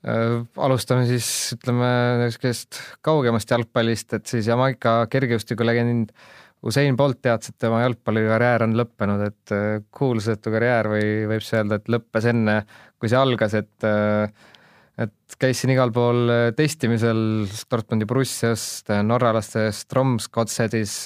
[0.07, 1.91] äh, alustame siis ütleme
[2.23, 6.13] niisugusest kaugemast jalgpallist, et siis Jamaica kergejõustikulegend
[6.59, 11.55] Usain Bolt teatas, et tema jalgpallikarjäär on lõppenud, et äh, kuulsõitu karjäär või võib siis
[11.55, 12.55] öelda, et lõppes enne,
[12.99, 14.27] kui see algas, et äh,
[14.99, 17.21] et käis siin igal pool äh, testimisel
[17.71, 20.97] Dortmundi Borussiast, norralaste Stromsgodsedis,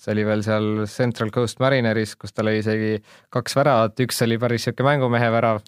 [0.00, 2.98] see oli veel seal Central Coast Marineris, kus ta lõi isegi
[3.34, 5.62] kaks väravat, üks oli päris niisugune mängumehe värav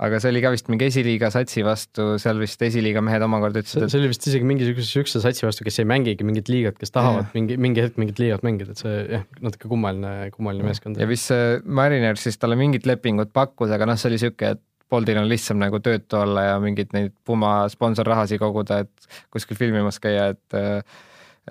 [0.00, 3.84] aga see oli ka vist mingi esiliiga satsi vastu, seal vist esiliiga mehed omakorda ütlesid,
[3.84, 6.94] et see oli vist isegi mingisuguse niisuguse satsi vastu, kes ei mängigi mingit liigat, kes
[6.94, 7.32] tahavad ja.
[7.36, 11.00] mingi, mingi hetk mingit liigat mängida, et see jah, natuke kummaline, kummaline meeskond.
[11.00, 14.66] ja vist see Mariner siis talle mingit lepingut pakkus, aga noh, see oli niisugune, et
[14.90, 20.00] Boltil on lihtsam nagu töötu olla ja mingeid neid Puma sponsorrahasid koguda, et kuskil filmimas
[20.02, 20.56] käia, et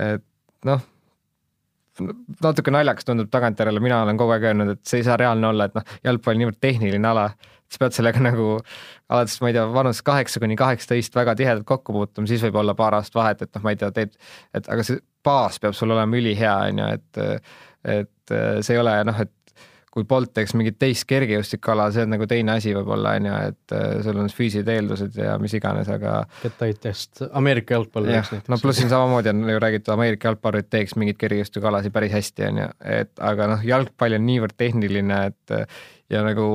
[0.10, 0.26] et
[0.68, 0.82] noh,
[2.00, 5.70] natuke naljakas tundub tagantjärele, mina olen kogu aeg öelnud, et see ei saa reaalne olla,
[5.70, 7.30] et noh, jalgpall on niivõrd tehniline ala,
[7.70, 8.50] sa pead sellega nagu
[9.10, 12.76] alates, ma ei tea, vanusest kaheksa kuni kaheksateist väga tihedalt kokku puutuma, siis võib olla
[12.78, 14.16] paar aastat vahet, et noh, ma ei tea, teed,
[14.58, 17.26] et aga see baas peab sul olema ülihea, on ju, et
[17.80, 18.34] et
[18.66, 19.32] see ei ole noh, et
[20.00, 23.76] kui Bolt teeks mingit teist kergejõustikuala, see on nagu teine asi võib-olla, on ju, et
[24.06, 28.92] sul on füüsilised eeldused ja mis iganes, aga detailidest, Ameerika jalgpall jah, no pluss siin
[28.92, 33.54] samamoodi on ju räägitud, Ameerika jalgpallurid teeks mingeid kergejõustikualasid päris hästi, on ju, et aga
[33.54, 35.58] noh, jalgpall on niivõrd tehniline, et
[36.10, 36.46] ja nagu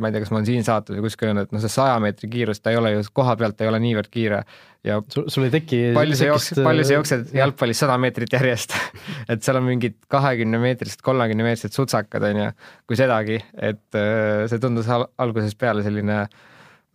[0.00, 1.94] ma ei tea, kas ma olen siin saates või kuskil öelnud, et noh, see saja
[2.02, 4.42] meetri kiirus, ta ei ole ju koha pealt ei ole niivõrd kiire.
[4.84, 8.76] Ja sul, sul ei teki palju sa jooksed, palju sa jooksed jalgpallis sada meetrit järjest?
[9.32, 12.52] Et seal on mingid kahekümne meetrised, kolmekümne meetrised sutsakad, on ju,
[12.90, 16.24] kui sedagi, et äh, see tundus al algusest peale selline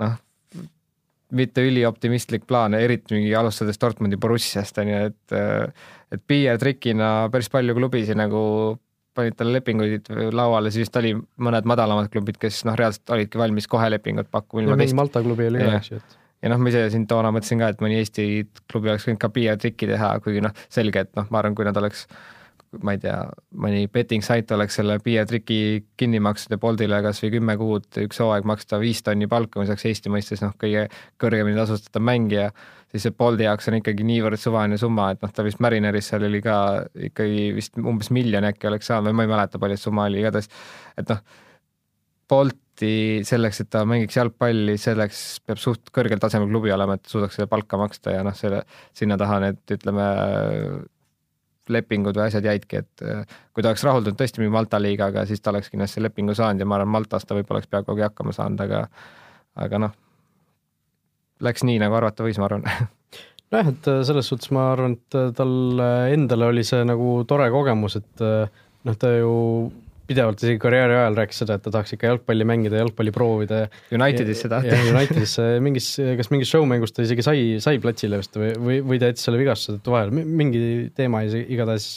[0.04, 0.18] noh,
[1.38, 7.50] mitte ülioptimistlik plaan, eriti mingi alustades Dortmundi Borussiast on ju, et äh, et PR-trikina päris
[7.52, 8.42] palju klubisid nagu
[9.18, 13.68] panid talle lepinguid lauale, siis vist oli mõned madalamad klubid, kes noh, reaalselt olidki valmis
[13.72, 14.78] kohe lepingut pakkuma.
[14.78, 17.62] mingi Malta klubi oli ka, eks ju, et ja noh, ma ise siin toona mõtlesin
[17.62, 18.28] ka, et mõni Eesti
[18.70, 21.78] klubi oleks võinud ka PR-trikki teha, kuigi noh, selge, et noh, ma arvan, kui nad
[21.82, 22.06] oleks
[22.86, 23.18] ma ei tea,
[23.64, 25.60] mõni betting sait oleks selle Pia triki
[26.00, 29.88] kinni maksnud ja Boltile kasvõi kümme kuud, üks hooaeg maksta viis tonni palka, mis oleks
[29.90, 30.88] Eesti mõistes noh, kõige
[31.22, 32.50] kõrgemini tasustatav mängija,
[32.92, 36.28] siis see Bolti jaoks on ikkagi niivõrd suvaline summa, et noh, ta vist Marineris seal
[36.28, 36.58] oli ka
[37.10, 40.22] ikkagi vist umbes miljon äkki oleks saanud või ma ei mäleta, palju see summa oli,
[40.24, 40.52] igatahes
[40.98, 41.24] et noh,
[42.28, 47.40] Bolti selleks, et ta mängiks jalgpalli, selleks peab suht kõrgel tasemel klubi olema, et suudaks
[47.40, 50.08] selle palka maksta ja noh, selle sinna taha need ütleme
[51.74, 55.42] lepingud või asjad jäidki, et äh, kui ta oleks rahuldunud tõesti mingi Malta liigaga, siis
[55.42, 58.64] ta oleks kindlasti lepingu saanud ja ma arvan, Maltas ta võib-olla oleks peaaegu hakkama saanud,
[58.68, 58.84] aga
[59.58, 59.98] aga noh,
[61.44, 62.68] läks nii, nagu arvata võis, ma arvan.
[63.54, 67.50] Nojah, et äh, selles suhtes ma arvan, et äh, tal endale oli see nagu tore
[67.54, 69.36] kogemus, et noh, ta ju
[70.08, 73.64] pidevalt isegi karjääri ajal rääkis seda, et ta tahaks ikka jalgpalli mängida, jalgpalli proovida.
[73.96, 74.90] Unitedisse tahtis.
[74.92, 75.90] Unitedisse mingis,
[76.20, 79.42] kas mingis show-mängus ta isegi sai, sai platsile vist või, või, või ta jättis selle
[79.42, 80.62] vigastuse tõttu vahele, mingi
[80.98, 81.88] teema igatahes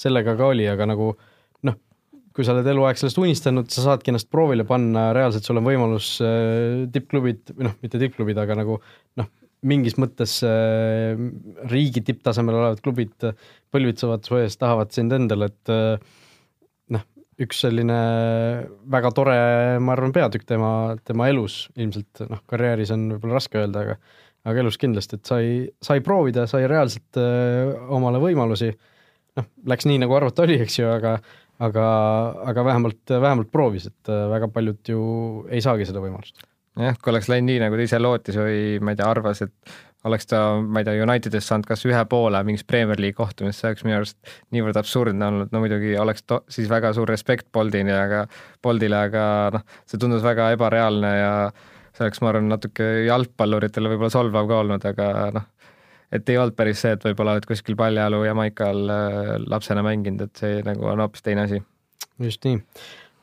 [0.00, 1.12] sellega ka oli, aga nagu
[1.66, 1.78] noh,
[2.34, 6.16] kui sa oled eluaeg sellest unistanud, sa saadki ennast proovile panna, reaalselt sul on võimalus
[6.24, 8.80] äh, tippklubid, või noh, mitte tippklubid, aga nagu
[9.20, 9.30] noh,
[9.64, 11.14] mingis mõttes äh,
[11.70, 13.32] riigi tipptasemel olevad klubid
[13.74, 16.20] põlvitsevad su ees, tahavad sind endale, et äh,
[17.42, 17.98] üks selline
[18.90, 19.36] väga tore,
[19.82, 20.70] ma arvan, peatükk tema,
[21.06, 23.98] tema elus ilmselt, noh, karjääris on võib-olla raske öelda, aga
[24.44, 25.44] aga elus kindlasti, et sai,
[25.80, 28.68] sai proovida, sai reaalselt öö, omale võimalusi,
[29.40, 31.16] noh, läks nii, nagu arvata oli, eks ju, aga
[31.62, 31.84] aga,
[32.50, 35.00] aga vähemalt, vähemalt proovis, et väga paljud ju
[35.48, 36.44] ei saagi seda võimalust.
[36.80, 39.74] jah, kui oleks läinud nii, nagu ta ise lootis või ma ei tea, arvas, et
[40.04, 43.70] oleks ta, ma ei tea, Unitedist saanud kas ühe poole mingis Premier League kohtumist, see
[43.70, 47.94] oleks minu arust niivõrd absurdne olnud, no muidugi oleks to, siis väga suur respekt Boldini,
[47.96, 48.24] aga
[48.64, 51.32] Boldile, aga noh, see tundus väga ebareaalne ja
[51.94, 55.46] see oleks, ma arvan, natuke jalgpalluritele võib-olla solvav ka olnud, aga noh,
[56.14, 60.42] et ei olnud päris see, et võib-olla oled kuskil paljajalu Jamaikal äh, lapsena mänginud, et
[60.42, 61.62] see nagu on hoopis teine asi.
[62.22, 62.60] just nii,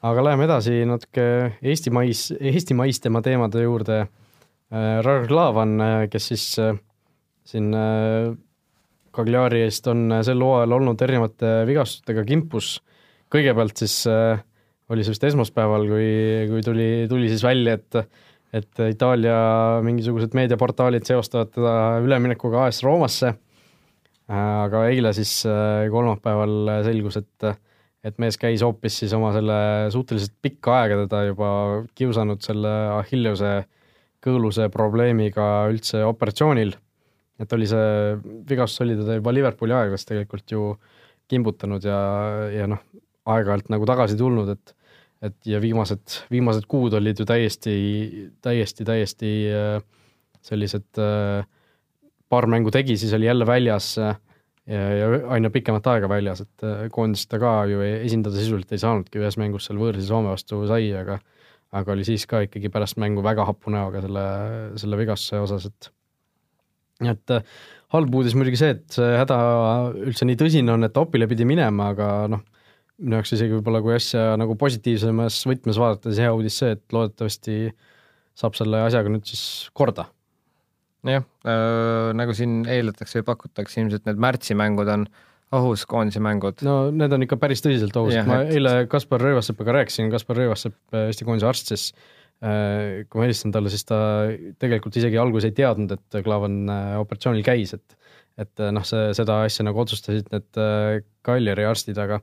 [0.09, 1.27] aga läheme edasi natuke
[1.61, 4.01] Eesti mais, Eesti maistema teemade juurde
[4.71, 6.77] Äh, Ragnar Klavan, äh, kes siis äh,
[7.43, 7.73] siin
[9.11, 12.77] Cagliari eest on sel hooajal olnud erinevate vigastustega kimpus.
[13.31, 13.95] kõigepealt siis
[14.91, 16.07] oli see vist esmaspäeval, kui,
[16.51, 17.99] kui tuli, tuli siis välja, et
[18.51, 19.35] et Itaalia
[19.83, 23.33] mingisugused meediaportaalid seostavad teda üleminekuga AS Roomasse.
[24.27, 25.33] aga eile siis
[25.91, 27.51] kolmapäeval selgus, et
[28.03, 29.59] et mees käis hoopis siis oma selle
[29.91, 31.51] suhteliselt pikka aega teda juba
[31.95, 33.69] kiusanud selle Achilleuse äh,
[34.21, 36.75] kõõluse probleemiga üldse operatsioonil.
[37.41, 38.17] et oli see,
[38.49, 40.75] vigastus oli teda juba Liverpooli aegades tegelikult ju
[41.31, 42.01] kimbutanud ja,
[42.53, 42.83] ja noh,
[43.25, 44.75] aeg-ajalt nagu tagasi tulnud, et
[45.21, 47.73] et ja viimased, viimased kuud olid ju täiesti,
[48.41, 49.75] täiesti, täiesti äh,
[50.41, 51.45] sellised äh,
[52.29, 54.15] paar mängu tegi, siis oli jälle väljas ja,
[54.97, 59.21] ja aina pikemat aega väljas, et äh, koondist ta ka ju esindada sisuliselt ei saanudki,
[59.21, 61.19] ühes mängus seal võõrsil Soome vastu sai, aga
[61.71, 64.25] aga oli siis ka ikkagi pärast mängu väga hapu näoga selle,
[64.81, 65.91] selle vigastuse osas, et
[67.11, 67.43] et äh,
[67.95, 69.37] halb uudis muidugi see, et see häda
[70.05, 72.43] üldse nii tõsine on, et opile pidi minema, aga noh,
[73.01, 76.95] minu jaoks isegi võib-olla kui asja nagu positiivsemas võtmes vaadata, siis hea uudis see, et
[76.95, 77.57] loodetavasti
[78.37, 79.43] saab selle asjaga nüüd siis
[79.77, 80.07] korda.
[81.07, 85.07] jah äh,, nagu siin eeldatakse või pakutakse, ilmselt need märtsimängud on
[85.55, 86.63] ohus koondise mängud?
[86.65, 88.55] no need on ikka päris tõsiselt ohus, ma et...
[88.57, 91.87] eile Kaspar Rõivassepaga rääkisin, Kaspar Rõivassepp, äh, Eesti koondise arst siis,
[92.43, 93.99] äh, kui ma helistasin talle, siis ta
[94.61, 97.97] tegelikult isegi alguses ei teadnud, et Klaavan äh, operatsioonil käis, et
[98.39, 100.57] et noh, see, seda asja nagu otsustasid need
[101.21, 102.21] Kaljari arstid, aga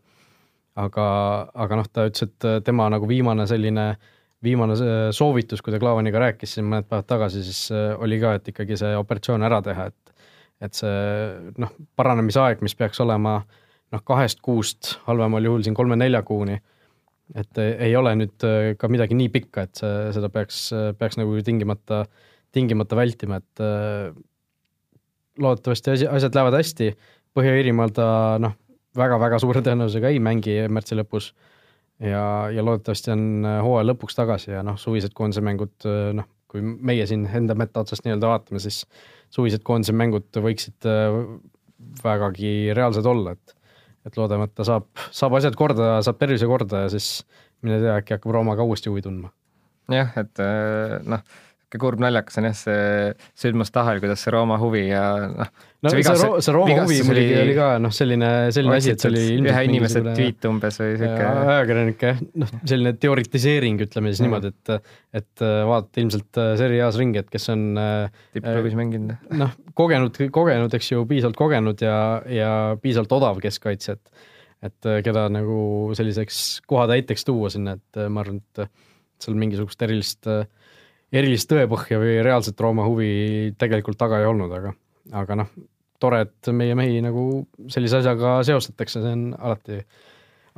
[0.81, 1.05] aga,
[1.53, 3.91] aga noh, ta ütles, et tema nagu viimane selline
[4.43, 4.75] viimane
[5.15, 7.61] soovitus, kui ta Klaavaniga rääkis siin mõned päevad tagasi, siis
[8.01, 10.18] oli ka, et ikkagi see operatsioon ära teha, et
[10.65, 13.39] et see noh, paranemisaeg, mis peaks olema
[13.93, 16.59] noh, kahest kuust halvemal juhul siin kolme-nelja kuuni,
[17.39, 20.69] et ei ole nüüd äh, ka midagi nii pikka, et see, seda peaks,
[20.99, 22.05] peaks nagu tingimata,
[22.55, 24.11] tingimata vältima, et äh,
[25.39, 26.93] loodetavasti asi, asjad lähevad hästi,
[27.37, 28.09] Põhja-Iirimaal ta
[28.41, 28.57] noh,
[28.99, 31.29] väga-väga suure tõenäosusega ei mängi märtsi lõpus
[32.03, 35.87] ja, ja loodetavasti on äh, hooaja lõpuks tagasi ja noh, suvised koondise mängud
[36.19, 38.83] noh, kui meie siin enda meta otsast nii-öelda vaatame, siis
[39.35, 41.19] suvised koondise mängud võiksid äh,
[42.05, 43.55] vägagi reaalsed olla, et
[44.09, 47.27] et loodame, et ta saab, saab asjad korda, saab tervise korda ja siis
[47.67, 49.29] mine tea, äkki hakkab Rooma ka uuesti huvi tundma.
[49.93, 51.25] jah, et äh, noh
[51.69, 55.51] niisugune kurb naljakas on jah, see sündmus tahel, kuidas see Rooma huvi ja noh.
[55.83, 58.95] no see, vigas, see, see Rooma huvi muidugi oli, oli ka noh, selline, selline asi,
[58.95, 61.27] et see oli ühe inimese tweet umbes või sihuke.
[61.53, 64.29] ajakirjanike noh, selline teoritiseering, ütleme siis mm.
[64.29, 67.69] niimoodi, et, et äh, vaadata ilmselt äh, Serie A-s ringi, et kes on.
[67.83, 69.29] Äh, tippklubis mänginud.
[69.45, 71.99] noh, kogenud, kogenud, eks ju, piisavalt kogenud ja,
[72.33, 74.27] ja piisavalt odav keskkaitse, et
[74.65, 78.67] et äh, keda nagu selliseks kohatäiteks tuua sinna, et ma arvan, et
[79.23, 80.27] seal mingisugust erilist,
[81.13, 84.75] erilist tõepõhja või reaalset Rooma huvi tegelikult taga ei olnud, aga,
[85.23, 85.51] aga noh,
[86.03, 87.25] tore, et meie mehi nagu
[87.73, 89.81] sellise asjaga seostatakse, see on alati,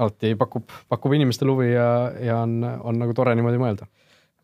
[0.01, 1.89] alati pakub, pakub inimestele huvi ja,
[2.21, 3.89] ja on, on nagu tore niimoodi mõelda.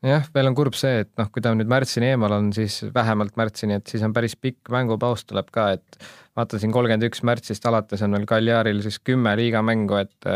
[0.06, 3.34] Jah, veel on kurb see, et noh, kui ta nüüd märtsini eemal on, siis vähemalt
[3.40, 5.98] märtsini, et siis on päris pikk mängupaus tuleb ka, et
[6.36, 10.28] vaata siin kolmkümmend üks märtsist alates on veel Galjaril siis kümme liigamängu, et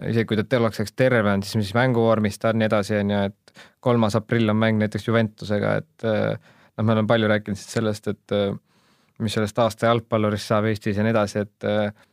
[0.00, 3.12] isegi kui ta oleks terve olnud, siis mis mänguvormis ta on ja nii edasi, on
[3.12, 7.60] ju, et kolmas aprill on mäng näiteks Juventusega, et äh, noh, me oleme palju rääkinud
[7.60, 8.54] sellest, et äh,
[9.22, 12.08] mis sellest aasta jalgpallurist saab Eestis ja nii edasi, et äh,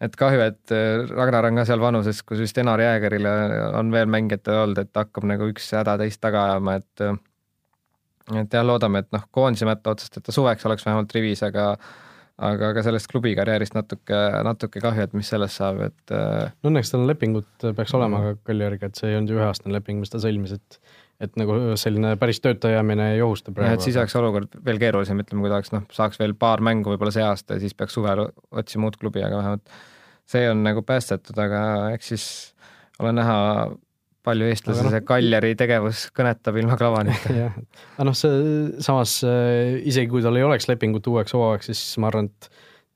[0.00, 0.72] et kahju, et
[1.12, 3.32] Ragnar on ka seal vanuses, kus vist Enar Jäägerile
[3.76, 7.02] on veel mängijatel olnud, et hakkab nagu üks häda teist taga ajama, et
[8.40, 11.74] et jah, loodame, et noh, koondise mätta otsast, et ta suveks oleks vähemalt rivis, aga
[12.40, 16.94] aga ka sellest klubi karjäärist natuke, natuke kahju, et mis sellest saab, et no õnneks
[16.94, 20.22] tal lepingut peaks olema ka Kaljariga, et see ei olnud ju üheaastane leping, mis ta
[20.22, 20.80] sõlmis, et
[21.20, 23.76] et nagu selline päris tööta jäämine ei ohusta praegu.
[23.76, 26.94] et siis oleks olukord veel keerulisem, ütleme, kui ta oleks noh, saaks veel paar mängu
[26.94, 29.74] võib-olla see aasta ja siis peaks suvel otsima uut klubi, aga vähemalt
[30.30, 31.60] see on nagu päästetud, aga
[31.96, 32.26] eks siis
[33.02, 33.36] ole näha,
[34.26, 37.34] palju eestlase no, see Kaljari tegevus kõnetab ilma klavanita.
[37.42, 37.54] jah,
[37.96, 42.10] aga noh, see samas äh, isegi kui tal ei oleks lepingut uueks hooajaks, siis ma
[42.10, 42.50] arvan, et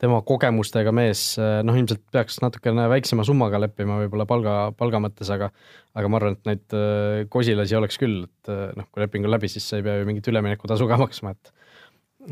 [0.04, 5.30] tema kogemustega mees, äh, noh, ilmselt peaks natukene väiksema summaga leppima võib-olla palga, palga mõttes,
[5.32, 5.50] aga
[5.94, 9.50] aga ma arvan, et neid äh, kosilasi oleks küll, et noh, kui leping on läbi,
[9.52, 11.54] siis sa ei pea ju mingit üleminekutasu ka maksma, et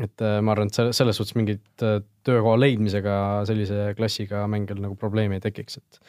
[0.01, 5.43] et ma arvan, et selles suhtes mingit töökoha leidmisega sellise klassiga mängijal nagu probleemi ei
[5.43, 5.99] tekiks, et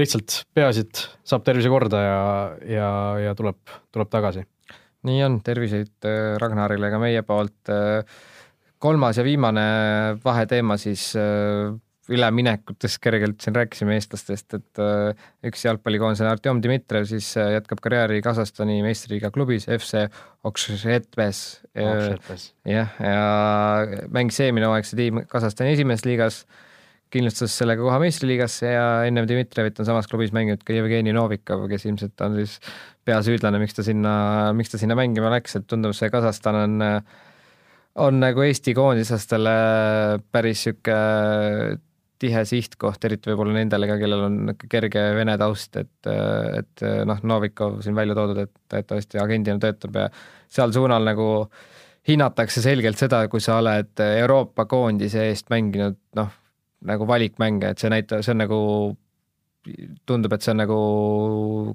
[0.00, 2.20] lihtsalt peaasi, et saab tervise korda ja,
[2.68, 2.90] ja,
[3.28, 3.58] ja tuleb,
[3.94, 4.44] tuleb tagasi.
[5.06, 7.74] nii on, terviseid äh, Ragnarile ka meie poolt.
[8.78, 9.66] kolmas ja viimane
[10.24, 11.14] vaheteema siis
[12.12, 18.20] üleminekutest kergelt siin rääkisime eestlastest, et äh, üks jalgpallikoondise Artjom Dmitrijev siis äh, jätkab karjääri
[18.24, 20.06] Kasahstani meistriliiga klubis FC
[20.46, 21.40] Okshetves.
[22.68, 26.44] jah, ja mängis eelmine hooaeg see tiim Kasahstani esimeses liigas,
[27.12, 31.86] kindlustas sellega koha meistriliigasse ja ennem Dmitrijevit on samas klubis mänginud ka Jevgeni Novikov, kes
[31.86, 32.58] ilmselt on siis
[33.06, 34.16] peasüüdlane, miks ta sinna,
[34.58, 36.86] miks ta sinna mängima läks, et tundub, see Kasahstan on
[37.96, 39.56] on nagu Eesti koondislastele
[40.32, 41.82] päris niisugune
[42.16, 44.36] tihe sihtkoht, eriti võib-olla nendele ka, kellel on
[44.72, 50.06] kerge vene taust, et, et noh, Novikov siin välja toodud, et teatavasti agendina töötab ja
[50.48, 51.26] seal suunal nagu
[52.08, 56.32] hinnatakse selgelt seda, kui sa oled Euroopa koondise eest mänginud noh,
[56.88, 58.60] nagu valikmänge, et see näitab, see on nagu
[60.06, 60.78] tundub, et see on nagu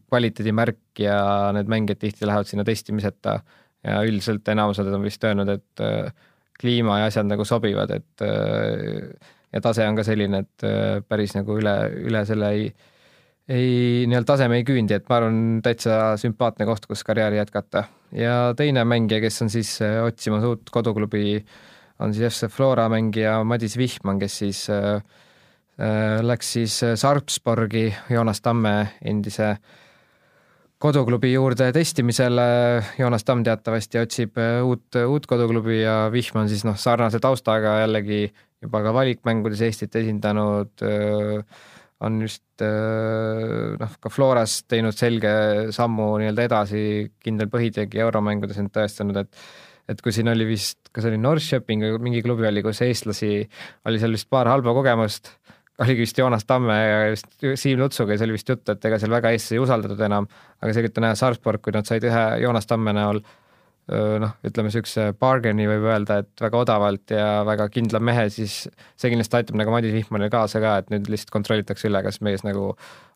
[0.08, 1.18] kvaliteedimärk ja
[1.56, 3.42] need mängijad tihti lähevad sinna testimiseta
[3.84, 5.86] ja üldiselt enamused on vist öelnud, et
[6.62, 8.26] kliima ja asjad nagu sobivad, et
[9.52, 11.76] ja tase on ka selline, et äh, päris nagu üle,
[12.08, 12.70] üle selle ei,
[13.52, 17.86] ei, nii-öelda taseme ei küündi, et ma arvan, täitsa sümpaatne koht, kus karjääri jätkata.
[18.16, 21.42] ja teine mängija, kes on siis äh, otsimas uut koduklubi,
[22.02, 25.02] on siis FC Flora mängija Madis Vihman, kes siis äh,
[25.80, 29.56] äh läks siis Sarpsborgi Joonas Tamme endise
[30.82, 32.44] koduklubi juurde testimisele,
[32.98, 38.24] Joonas Tamm teatavasti otsib uut, uut koduklubi ja Vihman siis noh, sarnase taustaga jällegi
[38.62, 40.84] juba ka valikmängudes Eestit esindanud,
[42.02, 45.34] on just noh, ka Floras teinud selge
[45.74, 46.84] sammu nii-öelda edasi,
[47.22, 49.46] kindel põhitegi euromängudes end tõestanud, et
[49.90, 53.34] et kui siin oli vist, kas oli Norrköping või mingi klubi oli, kus eestlasi
[53.90, 55.34] oli seal vist paar halba kogemust,
[55.82, 59.00] oligi vist Joonas Tamme ja vist Siim Lutsuga ja see oli vist juttu, et ega
[59.02, 60.30] seal väga eestlasi ei usaldatud enam,
[60.62, 63.24] aga selgelt on näha, Sarpsborg, kui nad said ühe Joonas Tamme näol
[63.92, 69.12] noh, ütleme niisuguse bargain'i võib öelda, et väga odavalt ja väga kindla mehe, siis see
[69.12, 72.72] kindlasti aitab nagu Madis Vihmanile kaasa ka, et nüüd lihtsalt kontrollitakse üle, kas mees nagu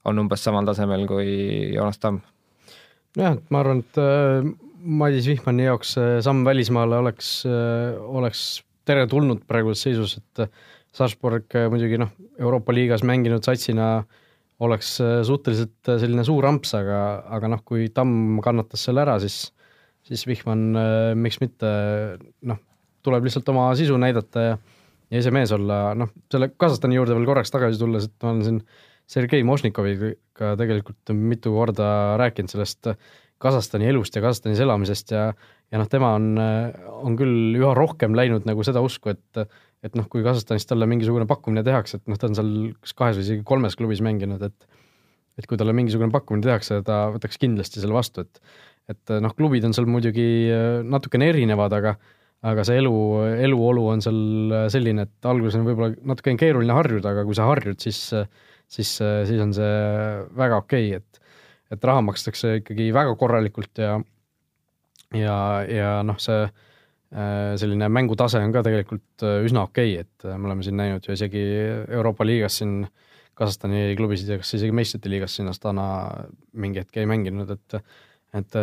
[0.05, 1.35] on umbes samal tasemel kui
[1.75, 2.21] Joonas Tamm.
[3.15, 4.01] jah, ma arvan, et
[4.85, 5.95] Madis Vihmani jaoks
[6.25, 8.45] samm välismaale oleks, äh, oleks
[8.85, 10.51] teretulnud praeguses seisus, et äh,
[10.95, 14.05] Sarpsborg muidugi noh, Euroopa liigas mänginud satsina
[14.63, 14.93] oleks
[15.27, 16.99] suhteliselt selline suur amps, aga,
[17.35, 19.49] aga noh, kui Tamm kannatas selle ära, siis
[20.05, 21.69] siis Vihman, äh, miks mitte,
[22.45, 22.59] noh,
[23.05, 24.57] tuleb lihtsalt oma sisu näidata ja
[25.13, 28.45] ja ise mees olla, noh, selle Kasahstani juurde veel korraks tagasi tulles, et ma olen
[28.45, 28.55] siin
[29.05, 31.87] Sergei Mošnikoviga tegelikult mitu korda
[32.17, 32.89] rääkinud sellest
[33.41, 35.27] Kasahstani elust ja Kasahstanis elamisest ja
[35.73, 39.45] ja noh, tema on, on küll üha rohkem läinud nagu seda usku, et
[39.85, 43.19] et noh, kui Kasahstanis talle mingisugune pakkumine tehakse, et noh, ta on seal kas kahes
[43.19, 44.69] või isegi kolmes klubis mänginud, et
[45.35, 48.41] et kui talle mingisugune pakkumine tehakse, ta võtaks kindlasti selle vastu, et
[48.93, 51.95] et noh, klubid on seal muidugi äh, natukene erinevad, aga
[52.45, 52.95] aga see elu,
[53.47, 54.19] eluolu on seal
[54.53, 58.01] äh, selline, et alguses on võib-olla natukene keeruline harjuda, aga kui sa harjud, siis
[58.65, 59.73] siis, siis on see
[60.37, 61.24] väga okei okay,, et,
[61.73, 63.97] et raha makstakse ikkagi väga korralikult ja,
[65.15, 65.37] ja,
[65.69, 66.45] ja noh, see
[67.15, 71.43] selline mängutase on ka tegelikult üsna okei okay,, et me oleme siin näinud ju isegi
[71.85, 72.81] Euroopa liigas siin
[73.35, 75.85] Kasahstani klubisid ja kas isegi meistrite liigas siin Astana
[76.55, 77.77] mingi hetk ei mänginud, et
[78.35, 78.57] et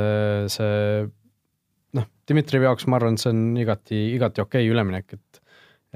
[0.53, 1.05] see
[1.97, 5.43] noh, Dmitrijevi jaoks ma arvan, see on igati, igati okei okay üleminek, et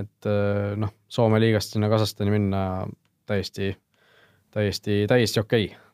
[0.05, 0.31] et
[0.81, 2.63] noh, Soome liigast sinna Kasahstani minna
[3.29, 3.75] täiesti,
[4.53, 5.69] täiesti, täiesti okei.
[5.73, 5.86] okay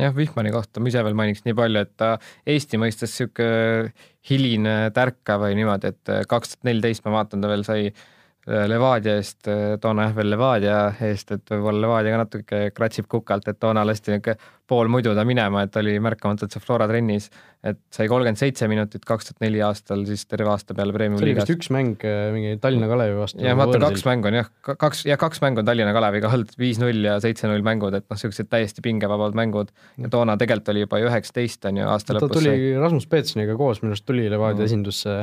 [0.00, 2.16] jah, Vihmani kohta ma ise veel mainiks nii palju, et ta
[2.46, 3.92] Eesti mõistes niisugune
[4.26, 8.15] hiline tärka või niimoodi, et kaks tuhat neliteist ma vaatan, ta veel sai Äh,
[8.46, 13.48] Levadia eest, äh, toona jah veel Levadia eest, et võib-olla Levadia ka natuke kratsib kukalt,
[13.50, 14.36] et toona lasti niisugune
[14.66, 17.28] pool muidu ta minema, et oli märkamatult seal Flora trennis,
[17.66, 21.46] et sai kolmkümmend seitse minutit kaks tuhat neli aastal, siis terve aasta peale Premiumi liigas.
[21.46, 23.42] see oli vist üks mäng äh, mingi Tallinna Kalevi vastu.
[23.46, 27.06] jah, vaata kaks mängu on jah, kaks, jah, kaks mängu on Tallinna Kaleviga olnud, viis-null
[27.06, 31.70] ja seitse-null mängud, et noh, niisugused täiesti pingevabad mängud ja toona tegelikult oli juba üheksateist
[31.70, 32.34] on ju aasta ta lõpus.
[32.34, 34.70] ta tuli Rasmus Peetsoniga koos minu arust tuli Levadia mm.
[34.70, 35.18] esindusse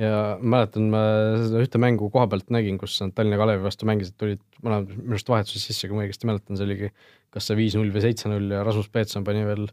[0.00, 1.00] ja mäletan, ma
[1.44, 5.14] seda ühte mängu koha pealt nägin, kus nad Tallinna Kalevi vastu mängisid, tulid mõlemad minu
[5.14, 6.90] arust vahetuses sisse, kui ma õigesti mäletan, see oligi
[7.34, 9.68] kas see viis-null või seitse-null ja Rasmus Peetson pani veel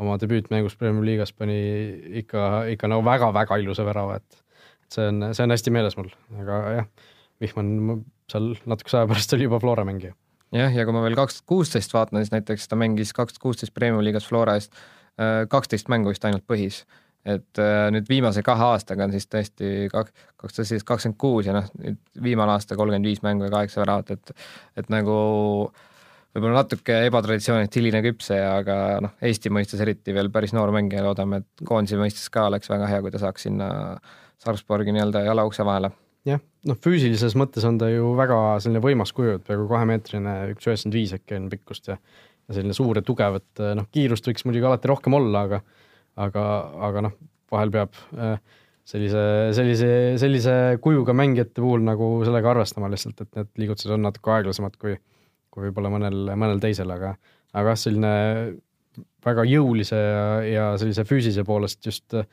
[0.00, 1.58] oma debüütmängus Premiumi liigas pani
[2.22, 6.12] ikka, ikka nagu väga-väga ilusa värava, et see on, see on hästi meeles mul,
[6.42, 6.88] aga jah,
[7.42, 8.00] Vihman
[8.30, 10.14] seal natukese aja pärast oli juba Flora mängija.
[10.54, 13.44] jah, ja kui ma veel kaks tuhat kuusteist vaatan, siis näiteks ta mängis kaks tuhat
[13.44, 16.84] kuusteist Premiumi liigas Flora eest äh, kaksteist mängu vist ainult põhis
[17.26, 21.48] et äh, nüüd viimase kahe aastaga on siis tõesti kak-, kaks tuhat seitseteist kakskümmend kuus
[21.48, 24.34] ja noh, nüüd viimane aasta kolmkümmend viis mängu ja kaheksa väravat, et
[24.78, 25.18] et nagu
[26.34, 31.42] võib-olla natuke ebatraditsioonilt hiline küpse, aga noh, Eesti mõistes eriti veel päris noor mängija, loodame,
[31.42, 33.70] et koondise mõistes ka oleks väga hea, kui ta saaks sinna
[34.38, 35.90] Sarpsborgi nii-öelda jalaukse vahele.
[36.28, 40.68] jah, noh füüsilises mõttes on ta ju väga selline võimas kuju, et peaaegu kahemeetrine, üks
[40.68, 41.98] üheksakümmend viis äkki on pikkust ja
[42.48, 45.60] ja selline suur ja tugev, et noh, kiirust võiks muidugi alati rohkem olla, aga
[46.18, 46.44] aga,
[46.88, 47.16] aga noh,
[47.52, 48.36] vahel peab äh,
[48.88, 49.22] sellise,
[49.56, 49.90] sellise,
[50.20, 50.54] sellise
[50.84, 54.96] kujuga mängijate puhul nagu sellega arvestama lihtsalt, et need liigutused on natuke aeglasemad kui,
[55.52, 57.14] kui võib-olla mõnel, mõnel teisel, aga,
[57.54, 58.12] aga jah, selline
[59.24, 62.28] väga jõulise ja, ja sellise füüsilise poolest just äh,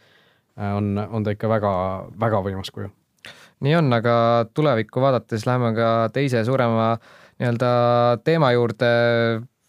[0.56, 1.74] on, on ta ikka väga,
[2.22, 2.92] väga võimas kuju.
[3.66, 4.16] nii on, aga
[4.54, 6.96] tulevikku vaadates läheme ka teise suurema
[7.40, 7.70] nii-öelda
[8.24, 8.90] teema juurde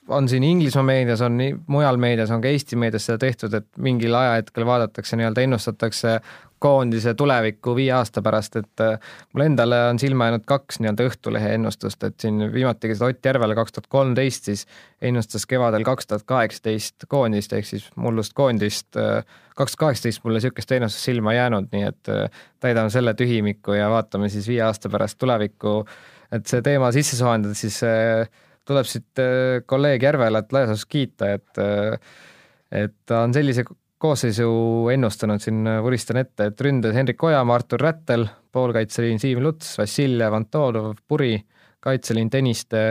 [0.09, 3.67] on siin Inglismaa meedias, on nii mujal meedias, on ka Eesti meedias seda tehtud, et
[3.83, 6.21] mingil ajahetkel vaadatakse nii-öelda, ennustatakse
[6.59, 9.01] koondise tulevikku viie aasta pärast, et äh,
[9.35, 13.55] mul endale on silma jäänud kaks nii-öelda Õhtulehe ennustust, et siin viimati seda Ott Järvela
[13.59, 14.65] kaks tuhat kolmteist siis
[15.03, 18.89] ennustas kevadel kaks tuhat kaheksateist koondist ehk siis mullust koondist.
[18.97, 19.21] Äh,
[19.57, 23.91] kaks tuhat kaheksateist mulle niisugust ennustust silma jäänud, nii et äh, täidame selle tühimiku ja
[23.93, 25.85] vaatame siis viie aasta pärast tulevikku.
[26.33, 27.77] et see teema sisse soojendada, siis
[28.67, 31.99] tuleb siit äh, kolleeg Järvelat laias kiita, et äh,
[32.77, 33.63] et ta on sellise
[34.03, 34.49] koosseisu
[34.93, 40.35] ennustanud siin, äh, vuristan ette, et ründes Hendrik Ojamaa, Artur Rättel, poolkaitseliin Siim Luts, Vassiljev,
[40.37, 41.37] Antonov, Puri,
[41.85, 42.83] kaitseliin Tõniste,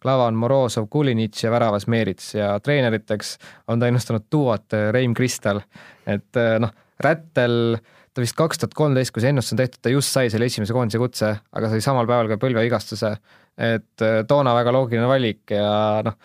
[0.00, 2.32] Klavan, Morozov, Kulinitš ja väravas Meerits.
[2.34, 3.34] Ja treeneriteks
[3.68, 5.60] on ta ennustanud duot Reim Kristal,
[6.08, 6.72] et noh,
[7.04, 7.76] Rättel
[8.14, 10.74] ta vist kaks tuhat kolmteist, kui see ennustus on tehtud, ta just sai selle esimese
[10.74, 13.12] koondise kutse, aga sai samal päeval ka põlvevigastuse
[13.60, 16.16] et äh, toona väga loogiline valik ja noh,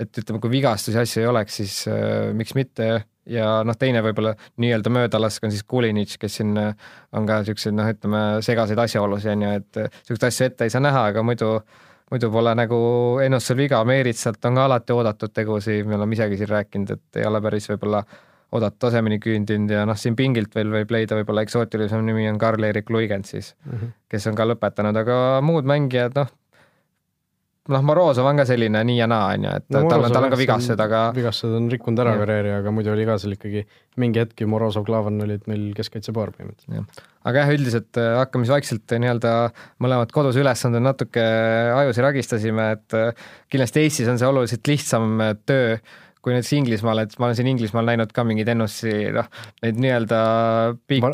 [0.00, 3.04] et ütleme, kui vigastusi asju ei oleks, siis äh, miks mitte.
[3.24, 6.74] Ja noh, teine võib-olla nii-öelda möödalask on siis Kulinitš, kes siin äh,
[7.16, 10.84] on ka niisuguseid noh, ütleme segaseid asjaolusid on ju, et niisuguseid asju ette ei saa
[10.84, 11.56] näha, aga muidu
[12.12, 12.78] muidu pole nagu
[13.24, 17.26] ennustusel viga, Meeritsalt on ka alati oodatud tegusid, me oleme isegi siin rääkinud, et ei
[17.26, 18.04] ole päris võib-olla
[18.54, 22.92] oodata tasemeni küündinud ja noh, siin pingilt veel võib leida võib-olla eksootilisem nimi on Karl-Erik
[22.92, 23.94] Luigend siis mm, -hmm.
[24.12, 26.30] kes on ka lõpetanud, aga muud mängijad, noh,
[27.72, 30.26] noh, Morozov on ka selline nii ja naa, on ju, et no, tal on, tal
[30.26, 33.64] on ka vigastused, aga vigastused on rikkunud ära karjääri, aga muidu oli ka seal ikkagi
[34.02, 37.02] mingi hetk ju Morozov, Klavan olid meil keskkaitsepaar põhimõtteliselt.
[37.24, 39.34] aga jah, üldiselt äh, hakkame siis vaikselt nii-öelda
[39.84, 41.24] mõlemad kodus ülesanded natuke
[41.80, 45.78] ajusi ragistasime, et äh, kindlasti Eestis on see oluliselt lihtsam äh, töö
[46.24, 49.26] kui näiteks Inglismaal, et ma olen siin Inglismaal näinud ka mingeid ennustusi, noh,
[49.64, 50.20] neid nii-öelda
[50.88, 51.04] big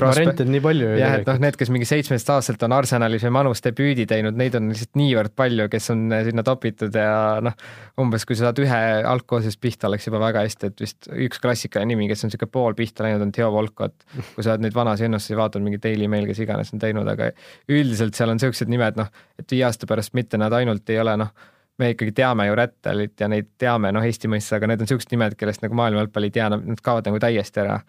[0.45, 0.91] on nii palju.
[1.01, 4.71] jah, et noh, need, kes mingi seitsmeteistaastaselt on Arsenalis või Manus debüüdi teinud, neid on
[4.71, 7.59] lihtsalt niivõrd palju, kes on sinna topitud ja noh,
[8.01, 8.81] umbes kui sa saad ühe
[9.11, 12.79] algkoosseisust pihta, oleks juba väga hästi, et vist üks klassikaline nimi, kes on niisugune pool
[12.79, 13.97] pihta läinud, on Theo Volkot.
[14.37, 17.33] kui sa oled neid vanasi ennustusi vaatad, mingi Daily Mail, kes iganes on teinud, aga
[17.71, 21.19] üldiselt seal on niisugused nimed, noh, et viie aasta pärast mitte nad ainult ei ole
[21.19, 21.35] noh,
[21.81, 25.13] me ikkagi teame ju Rättalit ja neid teame noh, Eesti mõistes, aga need on niisugused
[25.15, 27.81] nimed, kellest nagu maailma jalgpall ei tea, nad kaovad nagu täiesti ära.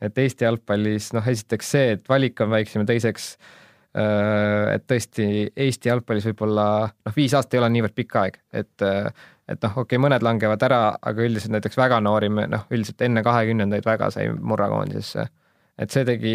[0.00, 3.34] et Eesti jalgpallis noh, esiteks see, et valik on väiksem ja teiseks
[3.90, 8.86] et tõesti Eesti jalgpallis võib-olla noh, viis aastat ei ole niivõrd pikk aeg, et
[9.50, 13.24] et noh, okei okay,, mõned langevad ära, aga üldiselt näiteks väga noori, noh, üldiselt enne
[13.26, 15.26] kahekümnendaid väga sai murrakoondisesse.
[15.80, 16.34] et see tegi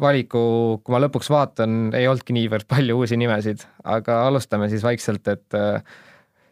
[0.00, 0.42] valiku,
[0.84, 5.56] kui ma lõpuks vaatan, ei olnudki niivõrd palju uusi nimesid, aga alustame siis vaikselt, et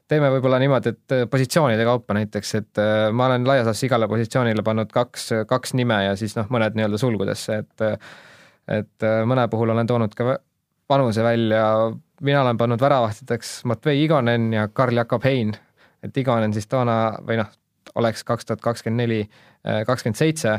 [0.08, 2.80] teeme võib-olla niimoodi, et positsioonide kaupa näiteks, et
[3.12, 7.00] ma olen laias laastus igale positsioonile pannud kaks, kaks nime ja siis noh, mõned nii-öelda
[7.00, 7.86] sulgudesse, et
[8.68, 10.38] et mõne puhul olen toonud ka
[10.88, 11.64] panuse välja,
[12.24, 15.52] mina olen pannud väravahtideks Matvei Igonen ja Karl-Jakob Hein
[16.04, 17.50] et Igonen siis toona või noh,
[18.00, 19.20] oleks kaks tuhat kakskümmend neli,
[19.66, 20.54] äh, kakskümmend seitse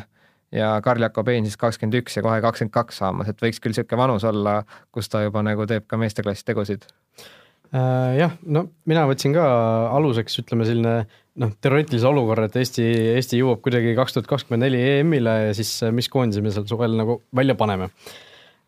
[0.55, 4.01] ja Karl-Jakob Ein siis kakskümmend üks ja kohe kakskümmend kaks saamas, et võiks küll niisugune
[4.01, 4.59] vanus olla,
[4.95, 7.04] kus ta juba nagu teeb ka meesteklassi tegusid äh,.
[7.75, 9.45] Jah, no mina võtsin ka
[9.97, 10.95] aluseks, ütleme selline
[11.41, 15.73] noh, teoreetilise olukorra, et Eesti, Eesti jõuab kuidagi kaks tuhat kakskümmend neli EM-ile ja siis
[15.83, 17.89] äh, mis koondise me seal suvel nagu välja paneme.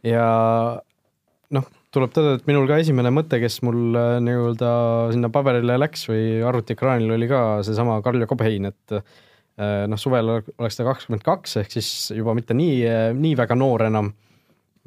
[0.05, 0.26] ja
[1.55, 4.74] noh, tuleb tõdeda, et minul ka esimene mõte, kes mul äh, nii-öelda
[5.16, 10.80] sinna paberile läks või arvutiekraanil oli ka seesama Karl-Jakob Hein, et äh, noh, suvel oleks
[10.80, 12.82] ta kakskümmend kaks, ehk siis juba mitte nii,
[13.18, 14.12] nii väga noor enam.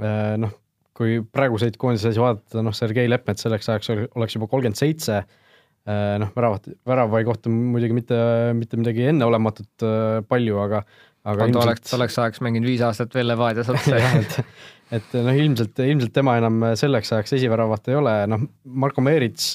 [0.00, 0.59] Äh, noh,
[1.00, 5.22] kui praeguseid koondise asju vaadata, noh, Sergei Leppmets selleks ajaks oleks juba kolmkümmend seitse,
[6.20, 8.18] noh, väravat, väravai kohta muidugi mitte,
[8.58, 9.88] mitte midagi enneolematut
[10.28, 10.84] palju, aga
[11.28, 11.64] aga ilmselt...
[11.64, 13.98] oleks, oleks ajaks mänginud viis aastat veel Levadias otsa
[14.94, 18.44] et, noh, ilmselt, ilmselt tema enam selleks ajaks esiväravat ei ole, noh,
[18.84, 19.52] Marko Meerits,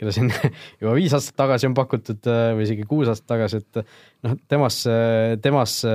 [0.00, 0.30] keda siin
[0.82, 3.80] juba viis aastat tagasi on pakutud või isegi kuus aastat tagasi, et
[4.26, 4.96] noh, temasse,
[5.44, 5.94] temasse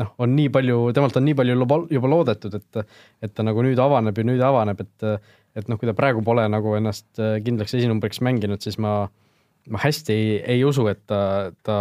[0.00, 2.84] noh, on nii palju, temalt on nii palju juba, loodetud, et
[3.24, 5.10] et ta nagu nüüd avaneb ja nüüd avaneb, et
[5.54, 9.04] et noh, kui ta praegu pole nagu ennast kindlaks esinumbriks mänginud, siis ma
[9.70, 11.76] ma hästi ei, ei usu, et ta, ta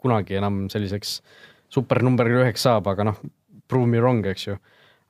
[0.00, 1.20] kunagi enam selliseks
[1.72, 3.20] super number üheks saab, aga noh,
[3.70, 4.56] prove me wrong, eks ju.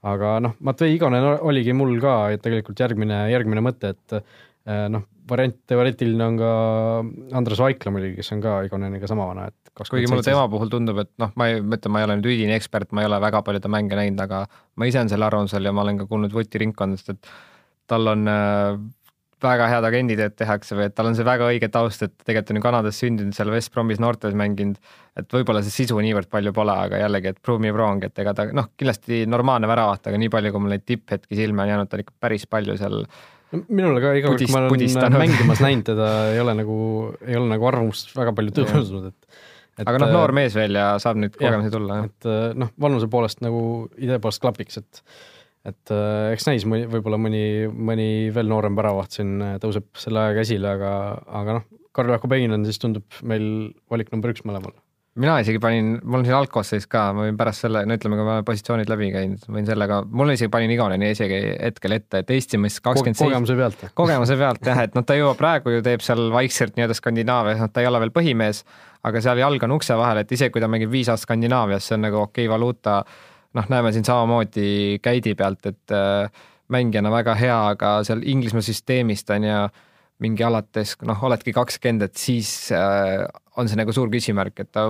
[0.06, 5.56] Aga noh, Matvei Igonen oligi mul ka tegelikult järgmine, järgmine mõte, et eh, noh, variant
[5.66, 6.50] teoreetiline on ka
[7.38, 11.00] Andres Vaikla muidugi, kes on ka Igoneniga sama vana, et kuigi mulle tema puhul tundub,
[11.02, 13.18] et noh, ma ei, ma ütlen, ma ei ole nüüd üdine ekspert, ma ei ole
[13.22, 14.44] väga palju ta mänge näinud, aga
[14.76, 17.32] ma ise olen selle arvamusel ja ma olen ka kuulnud Vuti ringkondadest, et
[17.90, 18.78] tal on äh,
[19.42, 22.58] väga head agenditööd tehakse või et tal on see väga õige taust, et tegelikult on
[22.58, 24.78] ju Kanadas sündinud, seal West Bromis noortes mänginud,
[25.20, 28.32] et võib-olla see sisu niivõrd palju pole, aga jällegi, et prove me wrong, et ega
[28.36, 31.90] ta noh, kindlasti normaalne väravaht, aga nii palju, kui mul neid tipphetki silme on jäänud,
[31.90, 33.02] ta on ikka päris palju seal
[33.52, 35.20] minule ka iga kord, kui ma olen pudistanud.
[35.20, 36.78] mängimas näinud teda, ei ole nagu,
[37.26, 39.44] ei ole nagu arvamust väga palju tõusnud, et
[39.76, 42.00] et aga noh, noor mees veel ja saab nüüd kogemusi tulla.
[42.08, 43.60] et noh, vanuse poolest nagu
[44.00, 45.02] idee poolest klapiks, et
[45.66, 50.46] et äh, eks näis, võib-olla mõni, mõni veel noorem väravaht siin äh, tõuseb selle ajaga
[50.46, 50.92] esile, aga,
[51.42, 53.46] aga noh, Karl-Jakob Ein on siis tundub meil
[53.90, 54.76] valik number üks mõlemal
[55.16, 58.26] mina isegi panin, mul on siin algkoosseis ka, ma võin pärast selle, no ütleme, kui
[58.26, 62.60] ma positsioonid läbi käin, võin sellega, mul isegi panin Igoneni isegi hetkel ette, et Eesti
[62.60, 63.30] mees kakskümmend seitse.
[63.30, 63.86] kogemuse pealt.
[63.96, 67.72] kogemuse pealt jah, et noh, ta jõuab praegu ju teeb seal vaikselt nii-öelda Skandinaavias, noh,
[67.72, 68.62] ta ei ole veel põhimees,
[69.08, 71.96] aga seal jalg on ukse vahel, et isegi kui ta mängib viis aastat Skandinaavias, see
[71.96, 73.00] on nagu okei okay, valuuta
[73.54, 79.30] noh, näeme siin samamoodi käidi pealt, et äh, mängijana väga hea, aga seal Inglismaa süsteemist
[79.34, 79.60] on ju
[80.24, 83.26] mingi alates, noh, oledki kakskümmend, et siis äh,
[83.60, 84.86] on see nagu suur küsimärk, et ta,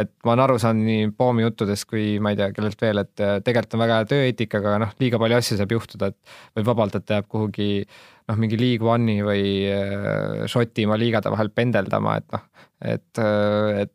[0.00, 3.22] et ma olen aru saanud nii Poomi juttudest kui ma ei tea, kellelt veel, et
[3.22, 6.96] äh, tegelikult on väga hea tööeetikaga, noh, liiga palju asju saab juhtuda, et võib vabalt,
[6.96, 12.32] et ta jääb kuhugi noh, mingi League One'i või äh, Šotimaa liigade vahel pendeldama, et
[12.32, 12.48] noh,
[12.96, 13.24] et,
[13.84, 13.94] et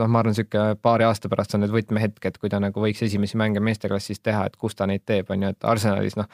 [0.00, 3.02] noh, ma arvan, niisugune paari aasta pärast on need võtmehetk, et kui ta nagu võiks
[3.06, 6.28] esimesi mänge meesteklassis teha, et kus ta neid teeb, on ju, et Arsenalis noh,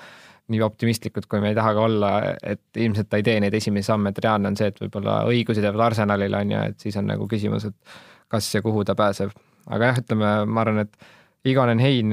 [0.53, 3.89] nii optimistlikud, kui me ei taha ka olla, et ilmselt ta ei tee neid esimesi
[3.89, 7.09] samme, et reaalne on see, et võib-olla õigused jäävad Arsenalile, on ju, et siis on
[7.09, 7.97] nagu küsimus, et
[8.33, 9.33] kas ja kuhu ta pääseb.
[9.71, 11.13] aga jah, ütleme, ma arvan, et
[11.45, 12.13] Igonen, Hein,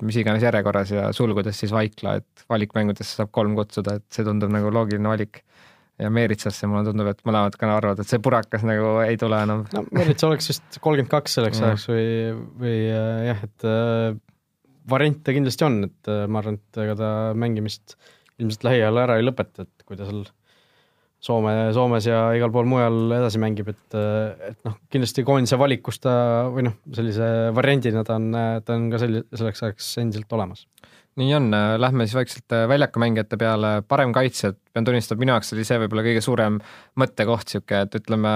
[0.00, 4.52] mis iganes järjekorras ja sulgudes siis Vaikla, et valikmängudesse saab kolm kutsuda, et see tundub
[4.52, 5.42] nagu loogiline valik
[6.00, 9.64] ja Meeritsasse mulle tundub, et mõlemad ka arvavad, et see purakas nagu ei tule enam.
[9.74, 12.06] no Meerits oleks vist kolmkümmend kaks selleks ajaks või,
[12.60, 14.16] või äh, jah, et äh,
[14.90, 17.96] variante kindlasti on, et äh, ma arvan, et ega ta mängimist
[18.42, 20.24] ilmselt lähiajal ära ei lõpeta, et kui ta seal
[21.24, 26.02] Soome, Soomes ja igal pool mujal edasi mängib, et, äh, et noh, kindlasti koondise valikus
[26.02, 26.16] ta
[26.52, 28.34] või noh, sellise variandina ta on,
[28.66, 30.66] ta on ka selli-, selleks ajaks endiselt olemas
[31.20, 35.66] nii on, lähme siis vaikselt äh, väljakumängijate peale, parem kaitse, pean tunnistama, minu jaoks oli
[35.66, 36.58] see võib-olla kõige suurem
[37.00, 38.34] mõttekoht niisugune, et ütleme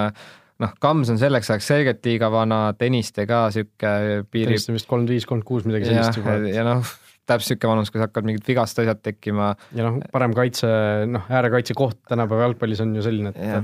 [0.62, 4.54] noh, Kams on selleks ajaks selgelt liiga vana, Tõniste ka niisugune piiri.
[4.54, 6.38] Tõniste vist kolmkümmend viis, kolmkümmend kuus, midagi sellist juba.
[6.52, 6.94] ja noh,
[7.28, 9.52] täpselt niisugune vanus, kus hakkavad mingid vigased asjad tekkima.
[9.74, 10.70] ja noh, parem kaitse,
[11.10, 13.62] noh, äärekaitse koht tänapäeva jalgpallis on ju selline, et ja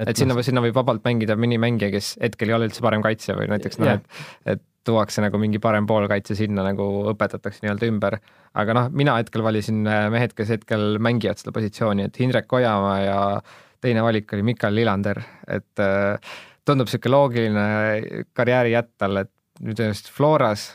[0.00, 3.02] et, et sinna, sinna võib vabalt mängida mõni mängija, kes hetkel ei ole üldse parem
[3.04, 4.22] kaitsja või näiteks noh, et,
[4.54, 8.18] et tuuakse nagu mingi parem poolkaitse sinna nagu õpetatakse nii-öelda ümber.
[8.58, 12.98] aga noh, mina hetkel valisin äh, mehed, kes hetkel mängivad seda positsiooni, et Hindrek Ojamaa
[13.00, 13.18] ja
[13.82, 17.66] teine valik oli Mikael Lillander, et äh, tundub niisugune loogiline
[18.36, 20.68] karjääri jätt talle, et nüüd just Floras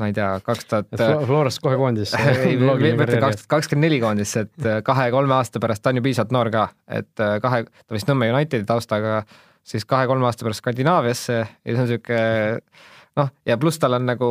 [0.00, 1.02] ma ei tea, kaks tuhat.
[1.28, 6.00] Florast kohe koondis ei, kaks tuhat kakskümmend neli koondisse, et kahe-kolme aasta pärast, ta on
[6.00, 6.68] ju piisavalt noor ka,
[7.00, 9.20] et kahe, ta vist Nõmme Unitedi taustaga,
[9.68, 14.28] siis kahe-kolme aasta pärast Skandinaaviasse ja see on niisugune noh, ja pluss tal on nagu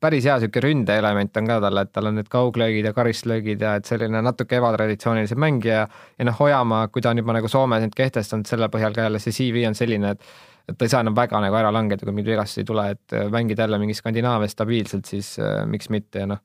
[0.00, 3.76] päris hea niisugune ründeelement on ka tal, et tal on need kauglöögid ja karistlöögid ja
[3.78, 7.96] et selline natuke ebatraditsioonilisem mängija ja noh, Ojamaa, kui ta on juba nagu Soomes nüüd
[7.96, 10.30] kehtestanud, selle põhjal ka jälle see CV on selline, et
[10.68, 13.14] et ta ei saa enam väga nagu ära langeda, kui mingeid vigastusi ei tule, et
[13.32, 16.42] mängida jälle mingi Skandinaavias stabiilselt, siis äh, miks mitte ja noh,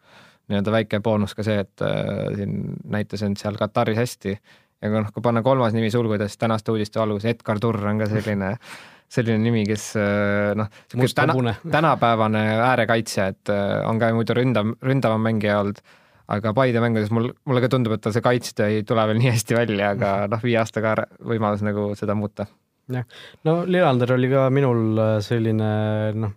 [0.47, 4.37] nii-öelda väike boonus ka see, et äh, siin näitas end seal Kataris hästi.
[4.83, 8.53] Ja noh, kui panna kolmas nimi sulgudes tänaste uudiste alguses, Edgar Turr on ka selline
[9.11, 10.69] selline nimi, kes äh, noh,
[11.15, 15.81] täna, tänapäevane äärekaitsja, et äh, on ka muidu ründav, ründavam mängija olnud,
[16.33, 19.33] aga Paide mängudes mul, mulle ka tundub, et tal see kaitsja ei tule veel nii
[19.35, 22.47] hästi välja, aga noh, viie aastaga võimalus nagu seda muuta.
[22.93, 23.05] jah,
[23.47, 25.69] no Lillander oli ka minul äh, selline
[26.17, 26.35] noh,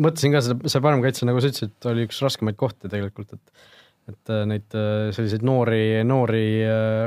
[0.00, 3.70] mõtlesin ka seda, see parem kaitse, nagu sa ütlesid, oli üks raskemaid kohti tegelikult, et
[4.04, 4.74] et neid
[5.16, 7.06] selliseid noori, noori äh,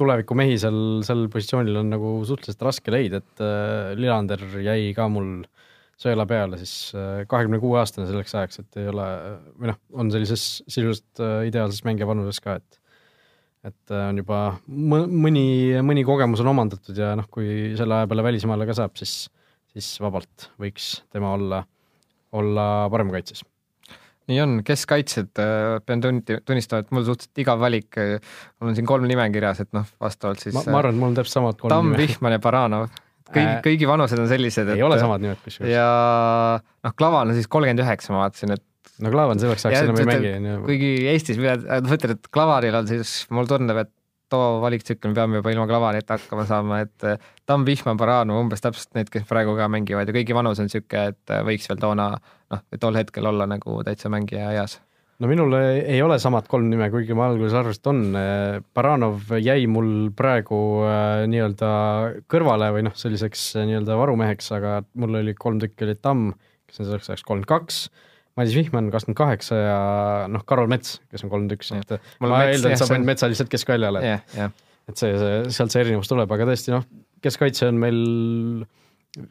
[0.00, 5.30] tulevikumehi seal, sel positsioonil on nagu suhteliselt raske leida, et äh, Lillander jäi ka mul
[6.00, 9.06] sõela peale siis äh, kahekümne kuue aastane selleks ajaks, et ei ole
[9.56, 12.82] või noh, on sellises sisuliselt äh, ideaalses mängija vanuses ka, et
[13.66, 18.68] et on juba mõni, mõni kogemus on omandatud ja noh, kui selle aja peale välismaale
[18.68, 19.24] ka saab, siis,
[19.74, 21.64] siis vabalt võiks tema olla,
[22.36, 23.42] olla parem kaitses
[24.30, 27.98] nii on, keskkaitsjad, äh, pean tunnistama, et mul suhteliselt igav valik,
[28.60, 31.12] mul on siin kolm nime kirjas, et noh, vastavalt siis ma, ma arvan, et mul
[31.12, 32.88] on täpselt samad kolm Tamm, Vihman ja Baranov.
[33.30, 35.72] kõigi äh,, kõigi vanused on sellised, et ei ole samad nimed kusjuures.
[35.72, 35.90] ja
[36.58, 38.64] noh, Klavan on siis kolmkümmend üheksa, ma vaatasin, et
[39.02, 40.56] no Klavan selleks ajaks enam ei mängi, on ju.
[40.70, 43.92] kuigi Eestis, ma ütlen, et Klavanil on siis, mulle tundub, et
[44.32, 48.64] too valiktsükkel, me peame juba ilma Klavanita hakkama saama, et eh, Tamm, Vihman, Baranov, umbes
[48.64, 51.80] täpselt need, kes praegu ka mängivad ja kõigi vanus on niisugune, et eh, võiks veel
[51.82, 54.80] toona noh, tol hetkel olla nagu täitsa mängija eas
[55.22, 58.64] no minul ei ole samad kolm nime, kuigi ma alguses arvasin, et on.
[58.76, 60.58] Baranov jäi mul praegu
[61.32, 61.70] nii-öelda
[62.28, 66.34] kõrvale või noh, selliseks nii-öelda varumeheks, aga mul oli kolm tükki olid Tamm,
[66.68, 67.80] kes on selleks ajaks kolmkümmend kaks
[68.36, 69.76] Madis Vihman kakskümmend kaheksa ja
[70.28, 73.30] noh, Karol Mets, kes on kolmkümmend üks, et ma mets, eeldan, et sa panid Metsa
[73.32, 74.24] lihtsalt keskväljale yeah,.
[74.36, 74.52] Yeah.
[74.90, 76.84] et see, see, sealt see erinevus tuleb, aga tõesti noh,
[77.24, 78.00] keskkaitse on meil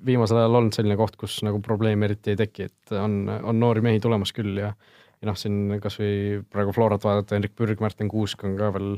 [0.05, 3.85] viimasel ajal olnud selline koht, kus nagu probleemi eriti ei teki, et on, on noori
[3.85, 4.73] mehi tulemas küll ja
[5.21, 8.95] ja noh, siin kas või praegu Florat vaadata, Henrik Pürg, Märten Kuusk on ka veel,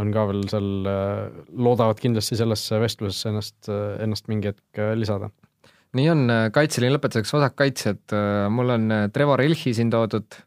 [0.00, 0.70] on ka veel seal,
[1.52, 3.58] loodavad kindlasti sellesse vestlusesse ennast,
[4.02, 5.28] ennast mingi hetk lisada
[5.98, 10.38] nii on, äh, kaitseliini lõpetuseks vasakkaitsjad, äh, mul on äh, Trevor Ilchi siin toodud,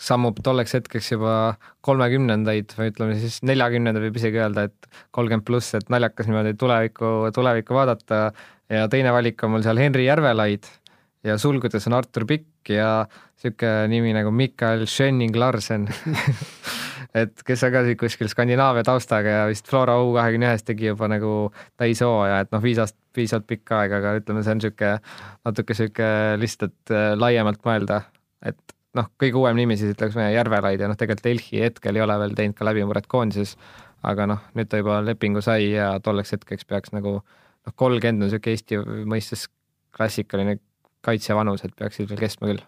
[0.00, 1.32] sammub tolleks hetkeks juba
[1.84, 7.10] kolmekümnendaid või ütleme siis neljakümnendaid võib isegi öelda, et kolmkümmend pluss, et naljakas niimoodi tulevikku,
[7.36, 8.22] tulevikku vaadata.
[8.72, 10.70] Ja teine valik on mul seal Henri Järvelaid
[11.26, 13.02] ja sulgudes on Artur Pikk ja
[13.42, 15.88] niisugune nimi nagu Mikael Schönning Larsen
[17.14, 21.08] et kes on ka kuskil Skandinaavia taustaga ja vist Flora U kahekümne ühes tegi juba
[21.12, 21.32] nagu
[21.80, 24.92] täishooaja, et noh, viis aastat, piisavalt pikk aeg, aga ütleme, see on niisugune
[25.44, 28.00] natuke niisugune lihtsalt äh, laiemalt mõelda,
[28.48, 32.04] et noh, kõige uuem nimi siis ütleks meie Järvelaid ja noh, tegelikult Elchi hetkel ei
[32.04, 33.56] ole veel teinud ka läbimurret koondises,
[34.08, 38.30] aga noh, nüüd ta juba lepingu sai ja tolleks hetkeks peaks nagu noh, kolmkümmend on
[38.30, 39.48] niisugune Eesti mõistes
[39.92, 40.58] klassikaline
[41.04, 42.64] kaitsevanus, et peaksid veel kestma küll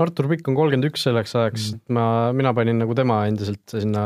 [0.00, 2.04] Artur Pikk on kolmkümmend üks selleks ajaks mm., ma,
[2.36, 4.02] mina panin nagu tema endiselt sinna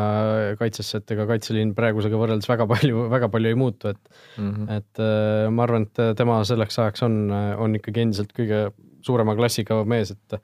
[0.60, 4.00] kaitsesse, et ega kaitseliin praegusega võrreldes väga palju, väga palju ei muutu, et
[4.40, 4.72] mm -hmm.
[4.78, 8.66] et äh, ma arvan, et tema selleks ajaks on, on ikkagi endiselt kõige
[9.04, 10.40] suurema klassiga mees, et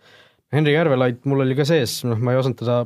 [0.52, 2.78] Henri Järvelait mul oli ka sees, noh, ma ei osanud teda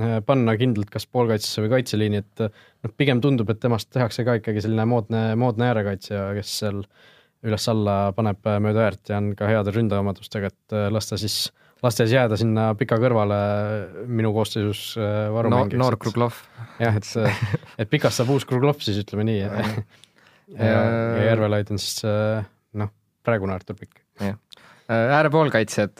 [0.00, 4.38] äh, panna kindlalt kas poolkaitsesse või kaitseliini, et noh, pigem tundub, et temast tehakse ka
[4.40, 6.82] ikkagi selline moodne, moodne äärekaitsja, kes seal
[7.46, 11.65] üles-alla paneb mööda äärt ja on ka heade ründaomadustega, et äh, las ta siis äh,
[11.86, 13.36] lastes jääda sinna pika kõrvale
[14.06, 15.84] minu koosseisus äh, varumängijaks no,.
[15.84, 16.40] noor Kruglov.
[16.82, 17.08] jah, et,
[17.82, 19.40] et pikast saab uus Kruglov siis ütleme nii.
[19.46, 19.62] ja,
[20.56, 22.46] ja, ja Järvelaid on siis äh,
[22.80, 22.92] noh,
[23.26, 24.02] praegune Artur Pikk.
[24.22, 25.98] jah äh, äärepoolkaitsjad,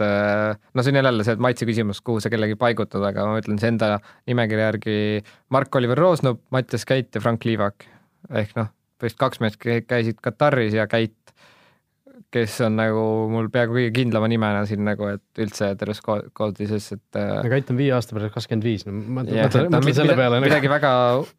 [0.74, 3.72] no siin on jälle see maitse küsimus, kuhu sa kellegi paigutad, aga ma ütlen siis
[3.72, 3.96] enda
[4.30, 4.96] nimekirja järgi
[5.54, 7.88] Mark-Oliver Roosnup, Mattias Käit ja Frank Liivak.
[8.30, 8.70] ehk noh,
[9.02, 11.18] vist kaks meest käisid Kataris ja Käit
[12.36, 17.18] kes on nagu mul peaaegu kõige kindlama nimena siin nagu, et üldse terves koodises, et.
[17.18, 20.40] Äh, aga Ait on viie aasta pärast kakskümmend viis, no mõtle, mõtle, mõtle selle peale.
[20.40, 20.48] Nagu.
[20.48, 20.90] midagi väga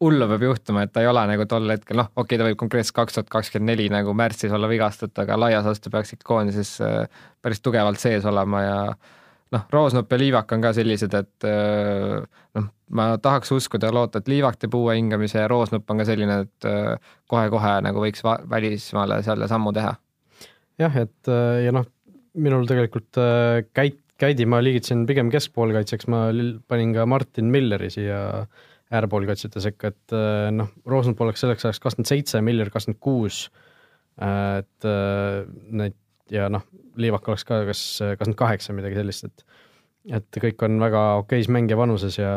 [0.04, 2.62] hullu peab juhtuma, et ta ei ole nagu tol hetkel, noh, okei okay,, ta võib
[2.64, 6.74] konkreetselt kaks tuhat kakskümmend neli nagu märtsis olla vigastatud, aga laias laastus peaks ikka koondises
[6.84, 8.80] äh, päris tugevalt sees olema ja
[9.54, 12.18] noh, Roosnop ja Liivak on ka sellised, et äh,
[12.58, 12.68] noh,
[12.98, 16.42] ma tahaks uskuda ja loota, et Liivak teeb uue hingamise ja Roosnop on ka selline,
[16.48, 19.94] et kohe-kohe nagu võiks välismaale selle sammu teha
[20.78, 21.86] jah, et äh, ja noh,
[22.38, 26.24] minul tegelikult äh, käit-, Käidi ma liigitasin pigem keskpoolkaitseks, ma
[26.66, 28.16] panin ka Martin Milleri siia
[28.90, 33.44] äärepoolkaitsjate sekka, et äh, noh, Rosenthal oleks selleks ajaks kakskümmend seitse, Miller kakskümmend kuus,
[34.18, 34.86] et
[35.78, 35.94] need
[36.34, 36.64] ja noh,
[36.98, 39.46] Liivak oleks ka kas kakskümmend kaheksa, midagi sellist, et
[40.18, 42.32] et kõik on väga okeis mängija vanuses ja,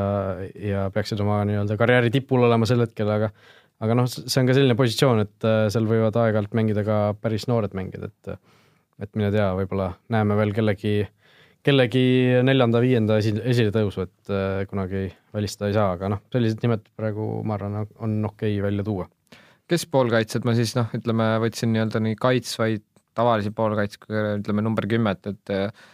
[0.59, 3.29] ja peaksid oma nii-öelda karjääri tipul olema sel hetkel, aga
[3.82, 7.47] aga noh, see on ka selline positsioon, et äh, seal võivad aeg-ajalt mängida ka päris
[7.51, 8.36] noored mängijad, et
[9.01, 10.91] et mine tea, võib-olla näeme veel kellegi,
[11.65, 12.03] kellegi
[12.45, 17.57] neljanda-viienda esi, esiletõusu, et äh, kunagi välistada ei saa, aga noh, sellised nimed praegu ma
[17.57, 19.07] arvan, on okei okay välja tuua.
[19.71, 22.86] keskpoolkaitsjad ma siis noh, ütleme, võtsin nii-öelda nii kaitsvaid
[23.17, 25.89] tavalisi poolkaitsjaid, ütleme number kümmet, et äh,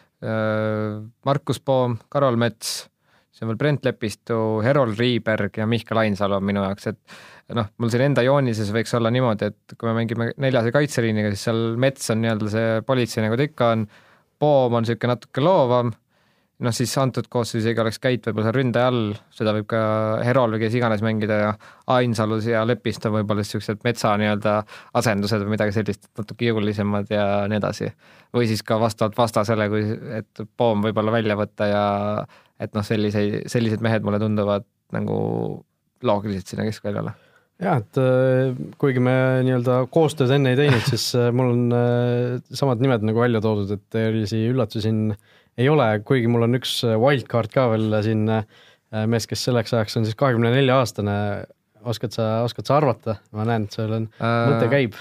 [1.25, 2.89] Markus Poom, Karol Mets,
[3.37, 7.69] siis on veel Brent Lepistu, Herold Riiberg ja Mihkel Ainsalu on minu jaoks, et noh,
[7.77, 11.61] mul siin enda joonises võiks olla niimoodi, et kui me mängime neljase kaitseliiniga, siis seal
[11.77, 13.85] mets on nii-öelda see politsei, nagu ta ikka on,
[14.41, 15.93] poom on niisugune natuke loovam,
[16.65, 19.81] noh siis antud koosseis isegi oleks Käit võib-olla seal ründaja all, seda võib ka
[20.25, 21.51] Herol või kes iganes mängida ja
[21.93, 24.55] Ainsalus ja Lepist on võib-olla niisugused metsa nii-öelda
[24.97, 27.91] asendused või midagi sellist, natuke jõulisemad ja nii edasi.
[28.33, 29.85] või siis ka vastavalt vastasele, kui,
[30.17, 31.85] et poom võib-olla välja võtta ja
[32.59, 35.17] et noh, selliseid, sellised mehed mulle tunduvad nagu
[36.05, 37.13] loogiliselt sinna keskväljale
[37.61, 42.37] jah, et äh, kuigi me nii-öelda koostööd enne ei teinud, siis äh, mul on äh,
[42.53, 45.01] samad nimed nagu välja toodud, et erilisi üllatusi siin
[45.57, 48.27] ei ole, kuigi mul on üks wildcard ka veel siin
[49.09, 51.15] mees, kes selleks ajaks on siis kahekümne nelja aastane.
[51.87, 53.17] oskad sa, oskad sa arvata?
[53.33, 54.99] ma näen, et sul on äh, mõte käib.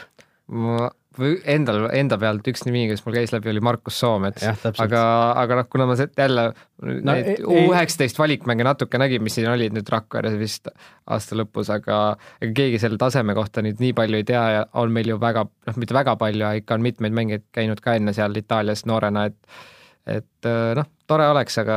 [0.49, 0.89] ma
[1.21, 4.45] või endal, enda pealt üks nimi, kes mul käis läbi, oli Markus Soomets.
[4.83, 5.03] aga,
[5.43, 9.77] aga noh, kuna ma jälle no, neid U üheksateist valikmänge natuke nägin, mis siin olid
[9.77, 10.71] nüüd Rakveres vist
[11.07, 12.01] aasta lõpus, aga
[12.41, 15.47] ega keegi selle taseme kohta nüüd nii palju ei tea ja on meil ju väga,
[15.47, 19.29] noh, mitte väga palju, aga ikka on mitmeid mängijaid käinud ka enne seal Itaalias noorena,
[19.31, 19.64] et
[20.07, 20.47] et
[20.79, 21.77] noh, tore oleks, aga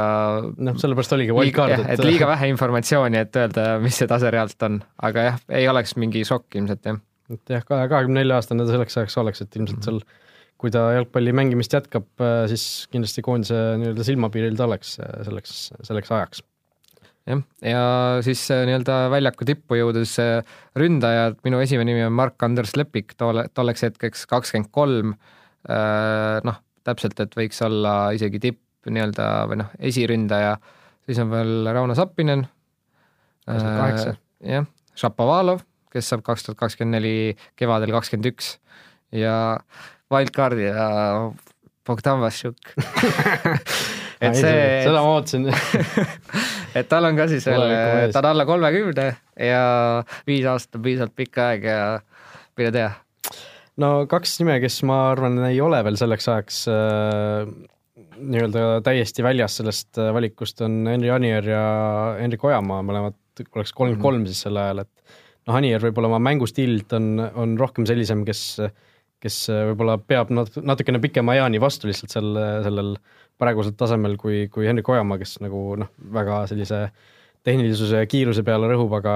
[0.61, 4.67] noh, sellepärast oligi wildcard, et et liiga vähe informatsiooni, et öelda, mis see tase reaalselt
[4.67, 6.99] on, aga jah, ei oleks mingi šokk ilmselt jah
[7.33, 10.01] et jah, kahekümne nelja aastane ta selleks ajaks oleks, et ilmselt seal
[10.59, 15.57] kui ta jalgpalli mängimist jätkab, äh, siis kindlasti koondise nii-öelda silmapiiril ta oleks äh, selleks,
[15.87, 16.41] selleks ajaks.
[17.29, 17.83] jah, ja
[18.25, 20.17] siis äh, nii-öelda väljaku tippu jõudes
[20.79, 25.13] ründajad, minu esimene nimi on Mark-Anders Lepik, tolle, tolleks hetkeks kakskümmend kolm,
[26.47, 30.53] noh, täpselt, et võiks olla isegi tipp nii-öelda või noh, esiründaja,
[31.07, 32.45] siis on veel Rauno Sappinen,
[33.47, 34.67] jah,
[34.99, 35.63] Šapovalov,
[35.93, 37.15] kes saab kaks tuhat kakskümmend neli
[37.59, 38.57] kevadel kakskümmend üks.
[39.15, 39.59] Ja
[40.13, 40.89] Wildcardi ja
[41.85, 42.73] Bogdan Vassiuk
[44.19, 44.53] et see
[44.85, 45.47] seda ma ootasin.
[46.77, 49.07] Et tal on ka siis veel, ta on alla kolmekümne
[49.41, 49.63] ja
[50.27, 51.79] viis aastat on piisavalt pikk aeg ja
[52.59, 52.91] mine tea.
[53.81, 57.49] no kaks nime, kes ma arvan, ei ole veel selleks ajaks äh,
[58.19, 61.63] nii-öelda täiesti väljas sellest äh, valikust, on Henri Anier ja
[62.19, 63.17] Henrik Ojamaa, mõlemad
[63.55, 64.93] oleks kolmkümmend kolm siis sel ajal, et
[65.49, 68.43] noh, Anier võib-olla oma mängustiililt on, on rohkem sellisem, kes,
[69.23, 69.39] kes
[69.71, 72.29] võib-olla peab nat-, natukene pikema eani vastu lihtsalt sel,
[72.67, 72.93] sellel
[73.39, 76.87] praegusel tasemel kui, kui Henrik Ojamaa, kes nagu noh, väga sellise
[77.47, 79.13] tehnilisuse ja kiiruse peale rõhub, aga,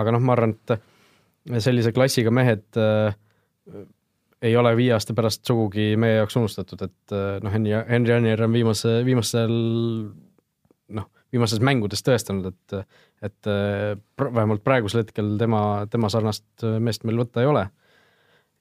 [0.00, 3.14] aga noh, ma arvan, et sellise klassiga mehed äh,
[4.46, 8.46] ei ole viie aasta pärast sugugi meie jaoks unustatud, et äh, noh, Henri, Henri Anier
[8.46, 9.52] on viimase, viimasel
[11.34, 12.96] viimastes mängudes tõestanud, et,
[13.26, 13.48] et
[14.20, 15.60] vähemalt praegusel hetkel tema,
[15.90, 17.64] tema sarnast meest meil võtta ei ole.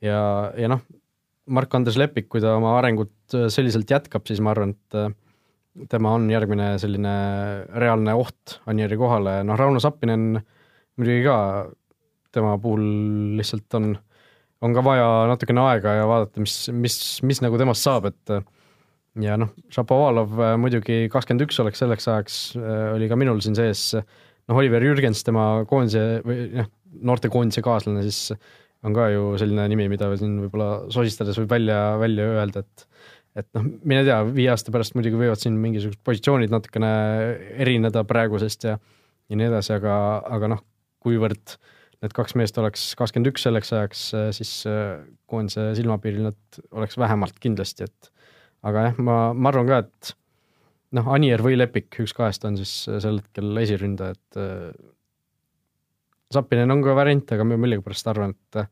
[0.04, 0.20] ja,
[0.58, 0.82] ja noh,
[1.46, 6.76] Mark-Andres Lepik, kui ta oma arengut selliselt jätkab, siis ma arvan, et tema on järgmine
[6.82, 7.14] selline
[7.76, 10.40] reaalne oht Anieri kohale, noh, Rauno Sappinen
[10.96, 11.38] muidugi ka,
[12.36, 12.86] tema puhul
[13.40, 13.94] lihtsalt on,
[14.64, 16.98] on ka vaja natukene aega ja vaadata, mis, mis,
[17.28, 18.36] mis nagu temast saab, et
[19.24, 23.58] ja noh, Šapovalov äh, muidugi kakskümmend üks oleks selleks ajaks, äh, oli ka minul siin
[23.58, 26.72] sees, noh, Oliver Jürgens, tema koondise või noh,
[27.06, 28.32] noortekoondise kaaslane, siis
[28.86, 32.90] on ka ju selline nimi, mida siin võib-olla sosistades võib välja, välja öelda, et
[33.36, 36.92] et noh, mine tea, viie aasta pärast muidugi võivad siin mingisugused positsioonid natukene
[37.60, 38.78] erineda praegusest ja
[39.26, 39.96] ja nii edasi, aga,
[40.38, 40.62] aga noh,
[41.04, 41.56] kuivõrd
[42.04, 44.04] need kaks meest oleks kakskümmend üks selleks ajaks,
[44.38, 44.52] siis
[45.26, 48.12] koondise silmapiiril nad oleks vähemalt kindlasti, et
[48.66, 50.16] aga jah, ma, ma arvan ka, et
[50.98, 54.42] noh, Anier või Lepik, üks kahest on siis sel hetkel esiründaja, et
[56.34, 58.66] Zappinen on ka variant, aga ma millegipärast arvan, et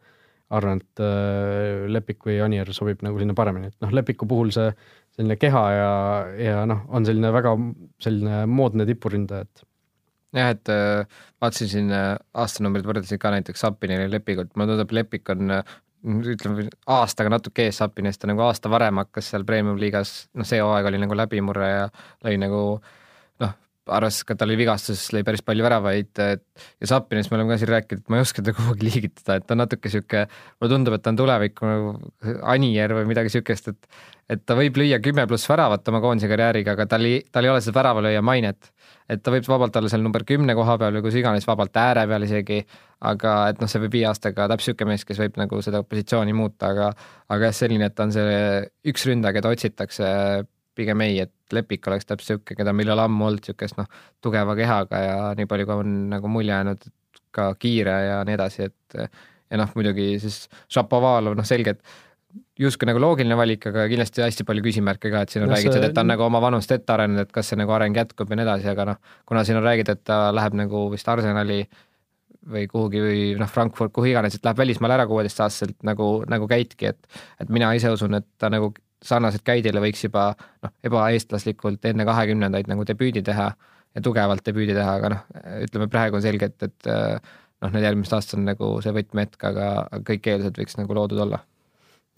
[0.54, 4.70] arvan, et äh, Lepik või Anier sobib nagu sinna paremini, et noh, Lepiku puhul see
[5.16, 5.92] selline keha ja,
[6.40, 7.54] ja noh, on selline väga
[8.04, 9.64] selline moodne tipuründaja, et
[10.40, 12.12] jah, et äh, vaatasin siin äh,
[12.44, 15.58] aastanumbrid, võrdlesin ka näiteks Sapinile ja Lepikut, mulle tundub, Lepik on
[16.04, 20.92] ütleme aastaga natuke ees Sapinist, ta nagu aasta varem hakkas seal premium-liigas, noh, see hooaeg
[20.92, 21.88] oli nagu läbimurre ja
[22.26, 22.64] lõi nagu
[23.92, 27.60] arvestades ka, et tal oli vigastus, lõi päris palju väravaid ja Sapinist me oleme ka
[27.60, 30.24] siin rääkinud, et ma ei oska teda kuhugi liigitada, et ta on natuke sihuke,
[30.62, 34.78] mulle tundub, et ta on tuleviku nagu Anier või midagi sihukest, et et ta võib
[34.80, 38.22] lüüa kümme pluss väravat oma koondise karjääriga, aga tal ei, tal ei ole seda väravalööja
[38.24, 38.72] mainet.
[39.10, 42.06] et ta võib vabalt olla seal number kümne koha peal või kus iganes, vabalt ääre
[42.08, 42.62] peal isegi,
[43.04, 46.36] aga et noh, see võib viie aastaga täpselt sihuke mees, kes võib nagu seda positsiooni
[46.38, 46.90] muuta, aga
[47.34, 48.38] aga jah, selline, et on see
[48.92, 50.10] üks ründaja, keda otsitakse
[50.78, 53.90] pigem ei, et Lepik oleks täpselt sihuke, keda meil ei ole ammu olnud, sihukest noh,
[54.24, 56.88] tugeva kehaga ja nii palju, kui on nagu mulje jäänud,
[57.34, 58.98] ka kiire ja nii edasi, et
[59.54, 64.46] ja noh, muidugi siis Šapovalov, noh selge, et justkui nagu loogiline valik, aga kindlasti hästi
[64.48, 66.94] palju küsimärke ka, et siin on no, räägitud, et ta on nagu oma vanust ette
[66.94, 69.66] arenenud, et kas see nagu areng jätkub ja nii edasi, aga noh, kuna siin on
[69.68, 71.62] räägitud, et ta läheb nagu vist Arsenali
[72.50, 76.92] või kuhugi või noh, Frankfurt, kuhu iganes, et läheb välismaale ära kuueteistaastaselt nagu, nagu käidki,
[76.92, 78.74] et et mina ise usun, et ta nagu
[79.04, 80.32] sarnaselt Käidile võiks juba
[80.64, 83.50] noh, ebaeestlaslikult enne kahekümnendaid nagu debüüdi teha
[83.94, 85.24] ja tugevalt debüüdi teha, aga noh,
[85.68, 90.04] ütleme praegu on selge, et, et noh, need järgmised aastad on nagu see võtmehetk, aga
[90.08, 91.44] kõik eeldused võiks nagu loodud olla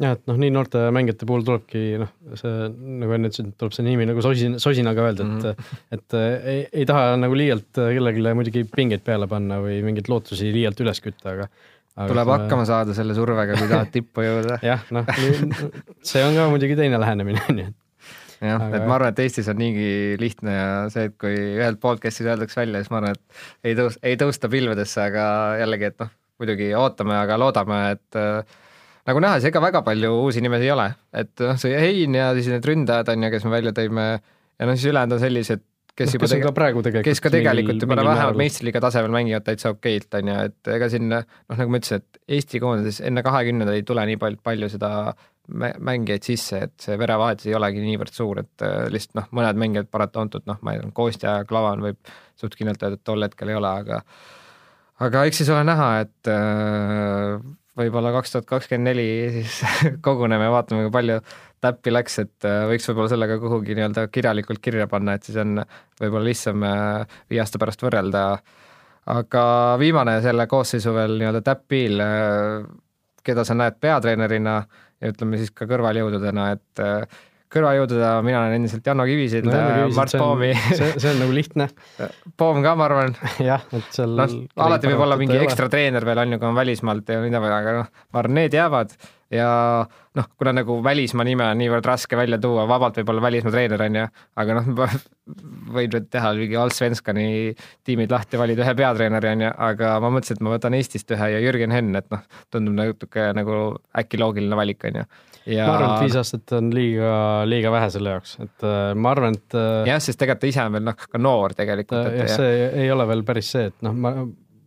[0.04, 2.68] jah, et noh, nii noorte mängijate puhul tulebki noh, see
[3.04, 5.86] nagu enne ütlesin, tuleb see nimi nagu sosin, sosinaga öelda, et mm, -hmm.
[5.96, 6.18] et
[6.52, 11.02] ei, ei taha nagu liialt kellelegi muidugi pingeid peale panna või mingeid lootusi liialt üles
[11.04, 11.50] kütta, aga
[11.96, 12.44] Aga tuleb selle...
[12.44, 14.60] hakkama saada selle survega, kui tahad tippu jõuda.
[14.66, 15.08] jah, noh,
[16.04, 17.68] see on ka muidugi teine lähenemine, on ju.
[18.42, 21.80] jah aga..., et ma arvan, et Eestis on niigi lihtne ja see, et kui ühelt
[21.84, 25.26] podcast'is öeldakse välja, siis ma arvan, et ei tõus-, ei tõusta pilvedesse, aga
[25.62, 26.12] jällegi, et noh,
[26.44, 28.20] muidugi ootame, aga loodame, et
[29.10, 32.32] nagu näha, siis ega väga palju uusi nimesid ei ole, et noh, see Hein ja
[32.38, 35.66] siis need ründajad on ju, kes me välja tõime ja noh, siis ülejäänud on sellised
[35.96, 36.52] kes juba kes tege...
[36.56, 40.72] praegu tegelikult kes ka tegelikult juba vähemalt meistriliiga tasemel mängivad täitsa okeilt, on ju, et
[40.76, 44.42] ega siin noh, nagu ma ütlesin, et Eesti koondises enne kahekümnendaid ei tule nii palju,
[44.44, 44.92] palju seda
[45.56, 49.92] mängijaid sisse, et see verevahetus ei olegi niivõrd suur, et äh, lihtsalt noh, mõned mängijad
[49.94, 53.54] paratamatult noh, ma ei tea, Kostja ja Klavan võib suht kindlalt öelda, et tol hetkel
[53.54, 54.02] ei ole, aga
[55.06, 57.38] aga eks siis ole näha, et äh,
[57.80, 59.60] võib-olla kaks tuhat kakskümmend neli siis
[60.06, 61.20] koguneme vaatame, kui palju
[61.66, 65.38] täppi läks, et äh, võiks võib-olla selle ka kuhugi nii-öelda kirjalikult kirja panna, et siis
[65.42, 65.60] on
[66.02, 68.26] võib-olla lihtsam äh, viie aasta pärast võrrelda.
[69.12, 69.44] aga
[69.80, 72.66] viimane selle koosseisu veel nii-öelda täpp-piil, äh,
[73.26, 74.60] keda sa näed peatreenerina
[75.02, 76.84] ja ütleme siis ka kõrvaljõududena, et
[77.56, 80.52] kõrvajõududena mina olen endiselt Janno Kivisild no,, Mart Poomi.
[80.68, 81.70] see, see on nagu lihtne.
[82.40, 83.18] Poom ka, ma arvan.
[83.44, 86.58] jah, et seal noh, alati võib olla mingi ekstra treener veel, on ju, kui on
[86.58, 88.98] välismaalt ja nii edasi, aga noh, ma arvan, need jäävad
[89.34, 89.48] ja
[90.16, 93.84] noh, kuna nagu välismaa nime on niivõrd raske välja tuua, vabalt võib olla välismaa treener,
[93.88, 94.06] on ju,
[94.42, 94.98] aga noh,
[95.76, 97.28] võid teha mingi Allsvenskani
[97.88, 101.32] tiimid lahti, valida ühe peatreeneri, on ju, aga ma mõtlesin, et ma võtan Eestist ühe
[101.36, 103.64] ja Jürgen Henn, et noh, tundub natuke nagu
[103.98, 105.08] äkki loogiline valik, on ju.
[105.46, 105.68] Ja...
[105.68, 107.10] ma arvan, et viis aastat on liiga,
[107.46, 110.66] liiga vähe selle jaoks, et äh, ma arvan, et äh, jah, sest tegelikult ta ise
[110.66, 112.10] on veel noh, ka noor tegelikult.
[112.18, 114.16] jah, see ei ole veel päris see, et noh, ma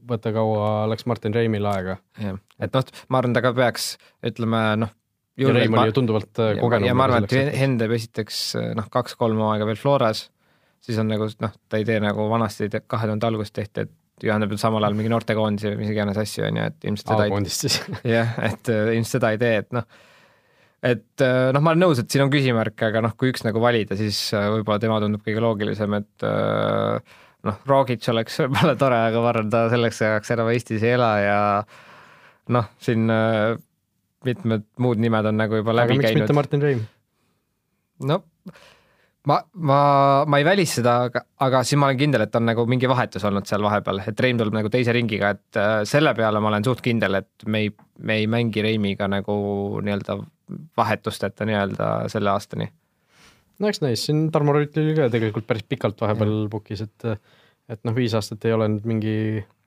[0.09, 1.99] vaata kaua läks Martin Reimil aega.
[2.22, 3.91] jah, et noh, ma arvan, ta ka peaks,
[4.31, 4.95] ütleme noh.
[5.39, 6.89] ja Reim oli ju tunduvalt äh, kogenum.
[6.89, 10.29] ja ma arvan, et Henn teeb esiteks äh, noh, kaks-kolm hooaega veel Floras,
[10.85, 14.55] siis on nagu noh, ta ei tee nagu vanasti kahe tuhande alguses tehti, et juhendab
[14.59, 17.81] samal ajal mingi noortekoondisi või mis iganes asju, on ju, et ilmselt seda A-koondist siis.
[18.16, 19.87] jah, et äh, ilmselt seda ei tee, et noh,
[20.87, 21.24] et
[21.55, 24.18] noh, ma olen nõus, et siin on küsimärk, aga noh, kui üks nagu valida, siis
[24.35, 27.16] võib-olla tema tundub kõige loogilisem, et äh,
[27.47, 31.12] noh, Rogic oleks võib-olla tore, aga ma arvan, ta selleks ajaks enam Eestis ei ela
[31.22, 31.41] ja
[32.55, 33.59] noh, siin äh,
[34.26, 36.24] mitmed muud nimed on nagu juba läbi käinud.
[36.24, 36.83] mitte Martin Reim?
[38.09, 38.22] no
[39.29, 39.81] ma, ma,
[40.26, 43.26] ma ei välista seda, aga, aga siis ma olen kindel, et on nagu mingi vahetus
[43.29, 46.66] olnud seal vahepeal, et Reim tuleb nagu teise ringiga, et äh, selle peale ma olen
[46.66, 49.39] suht kindel, et me ei, me ei mängi Reimiga nagu
[49.85, 50.18] nii-öelda
[50.77, 52.69] vahetusteta nii-öelda selle aastani.
[53.59, 57.09] No eks näis, siin Tarmo Rüütel oli ka tegelikult päris pikalt vahepeal pukis, et
[57.69, 59.15] et noh, viis aastat ei ole nüüd mingi,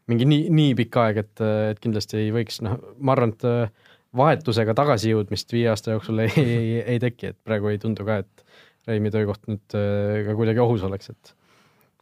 [0.09, 4.73] mingi nii, nii pikk aeg, et, et kindlasti ei võiks, noh, ma arvan, et vahetusega
[4.77, 8.47] tagasijõudmist viie aasta jooksul ei, ei, ei teki, et praegu ei tundu ka, et
[8.89, 11.35] Reimi töökoht nüüd äh, ka kuidagi ohus oleks, et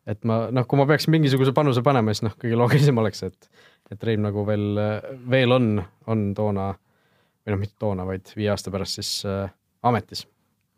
[0.09, 3.49] et ma noh, kui ma peaksin mingisuguse panuse panema, siis noh, kõige loogilisem oleks, et
[3.91, 4.79] et Reim nagu veel,
[5.29, 5.71] veel on,
[6.07, 6.69] on toona
[7.45, 9.49] või noh, mitte toona, vaid viie aasta pärast siis äh,
[9.87, 10.25] ametis.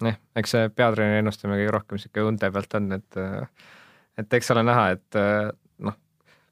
[0.02, 3.22] jah, eks see peatreeneri ennustamine kõige rohkem niisugune unte pealt on, et
[4.22, 5.20] et eks ole näha, et
[5.86, 5.96] noh,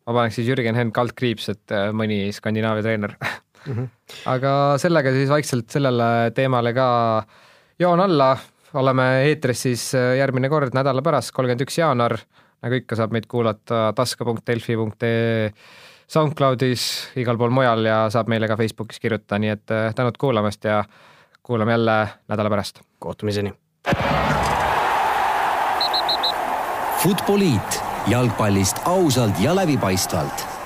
[0.06, 3.74] ma paneks siis Jürgen Henn kaldkriips, et mõni Skandinaavia treener mm.
[3.74, 3.90] -hmm.
[4.34, 6.90] aga sellega siis vaikselt sellele teemale ka
[7.80, 8.36] joon alla,
[8.74, 12.20] oleme eetris siis järgmine kord nädala pärast, kolmkümmend üks jaanuar
[12.64, 15.52] nagu ikka, saab meid kuulata taska.delfi.ee
[16.10, 16.84] SoundCloudis,
[17.22, 20.84] igal pool mujal ja saab meile ka Facebookis kirjutada, nii et äh, tänud kuulamast ja
[21.44, 21.98] kuulame jälle
[22.28, 22.82] nädala pärast.
[23.00, 23.54] kohtumiseni.
[27.04, 30.59] Futboliit jalgpallist ausalt ja läbipaistvalt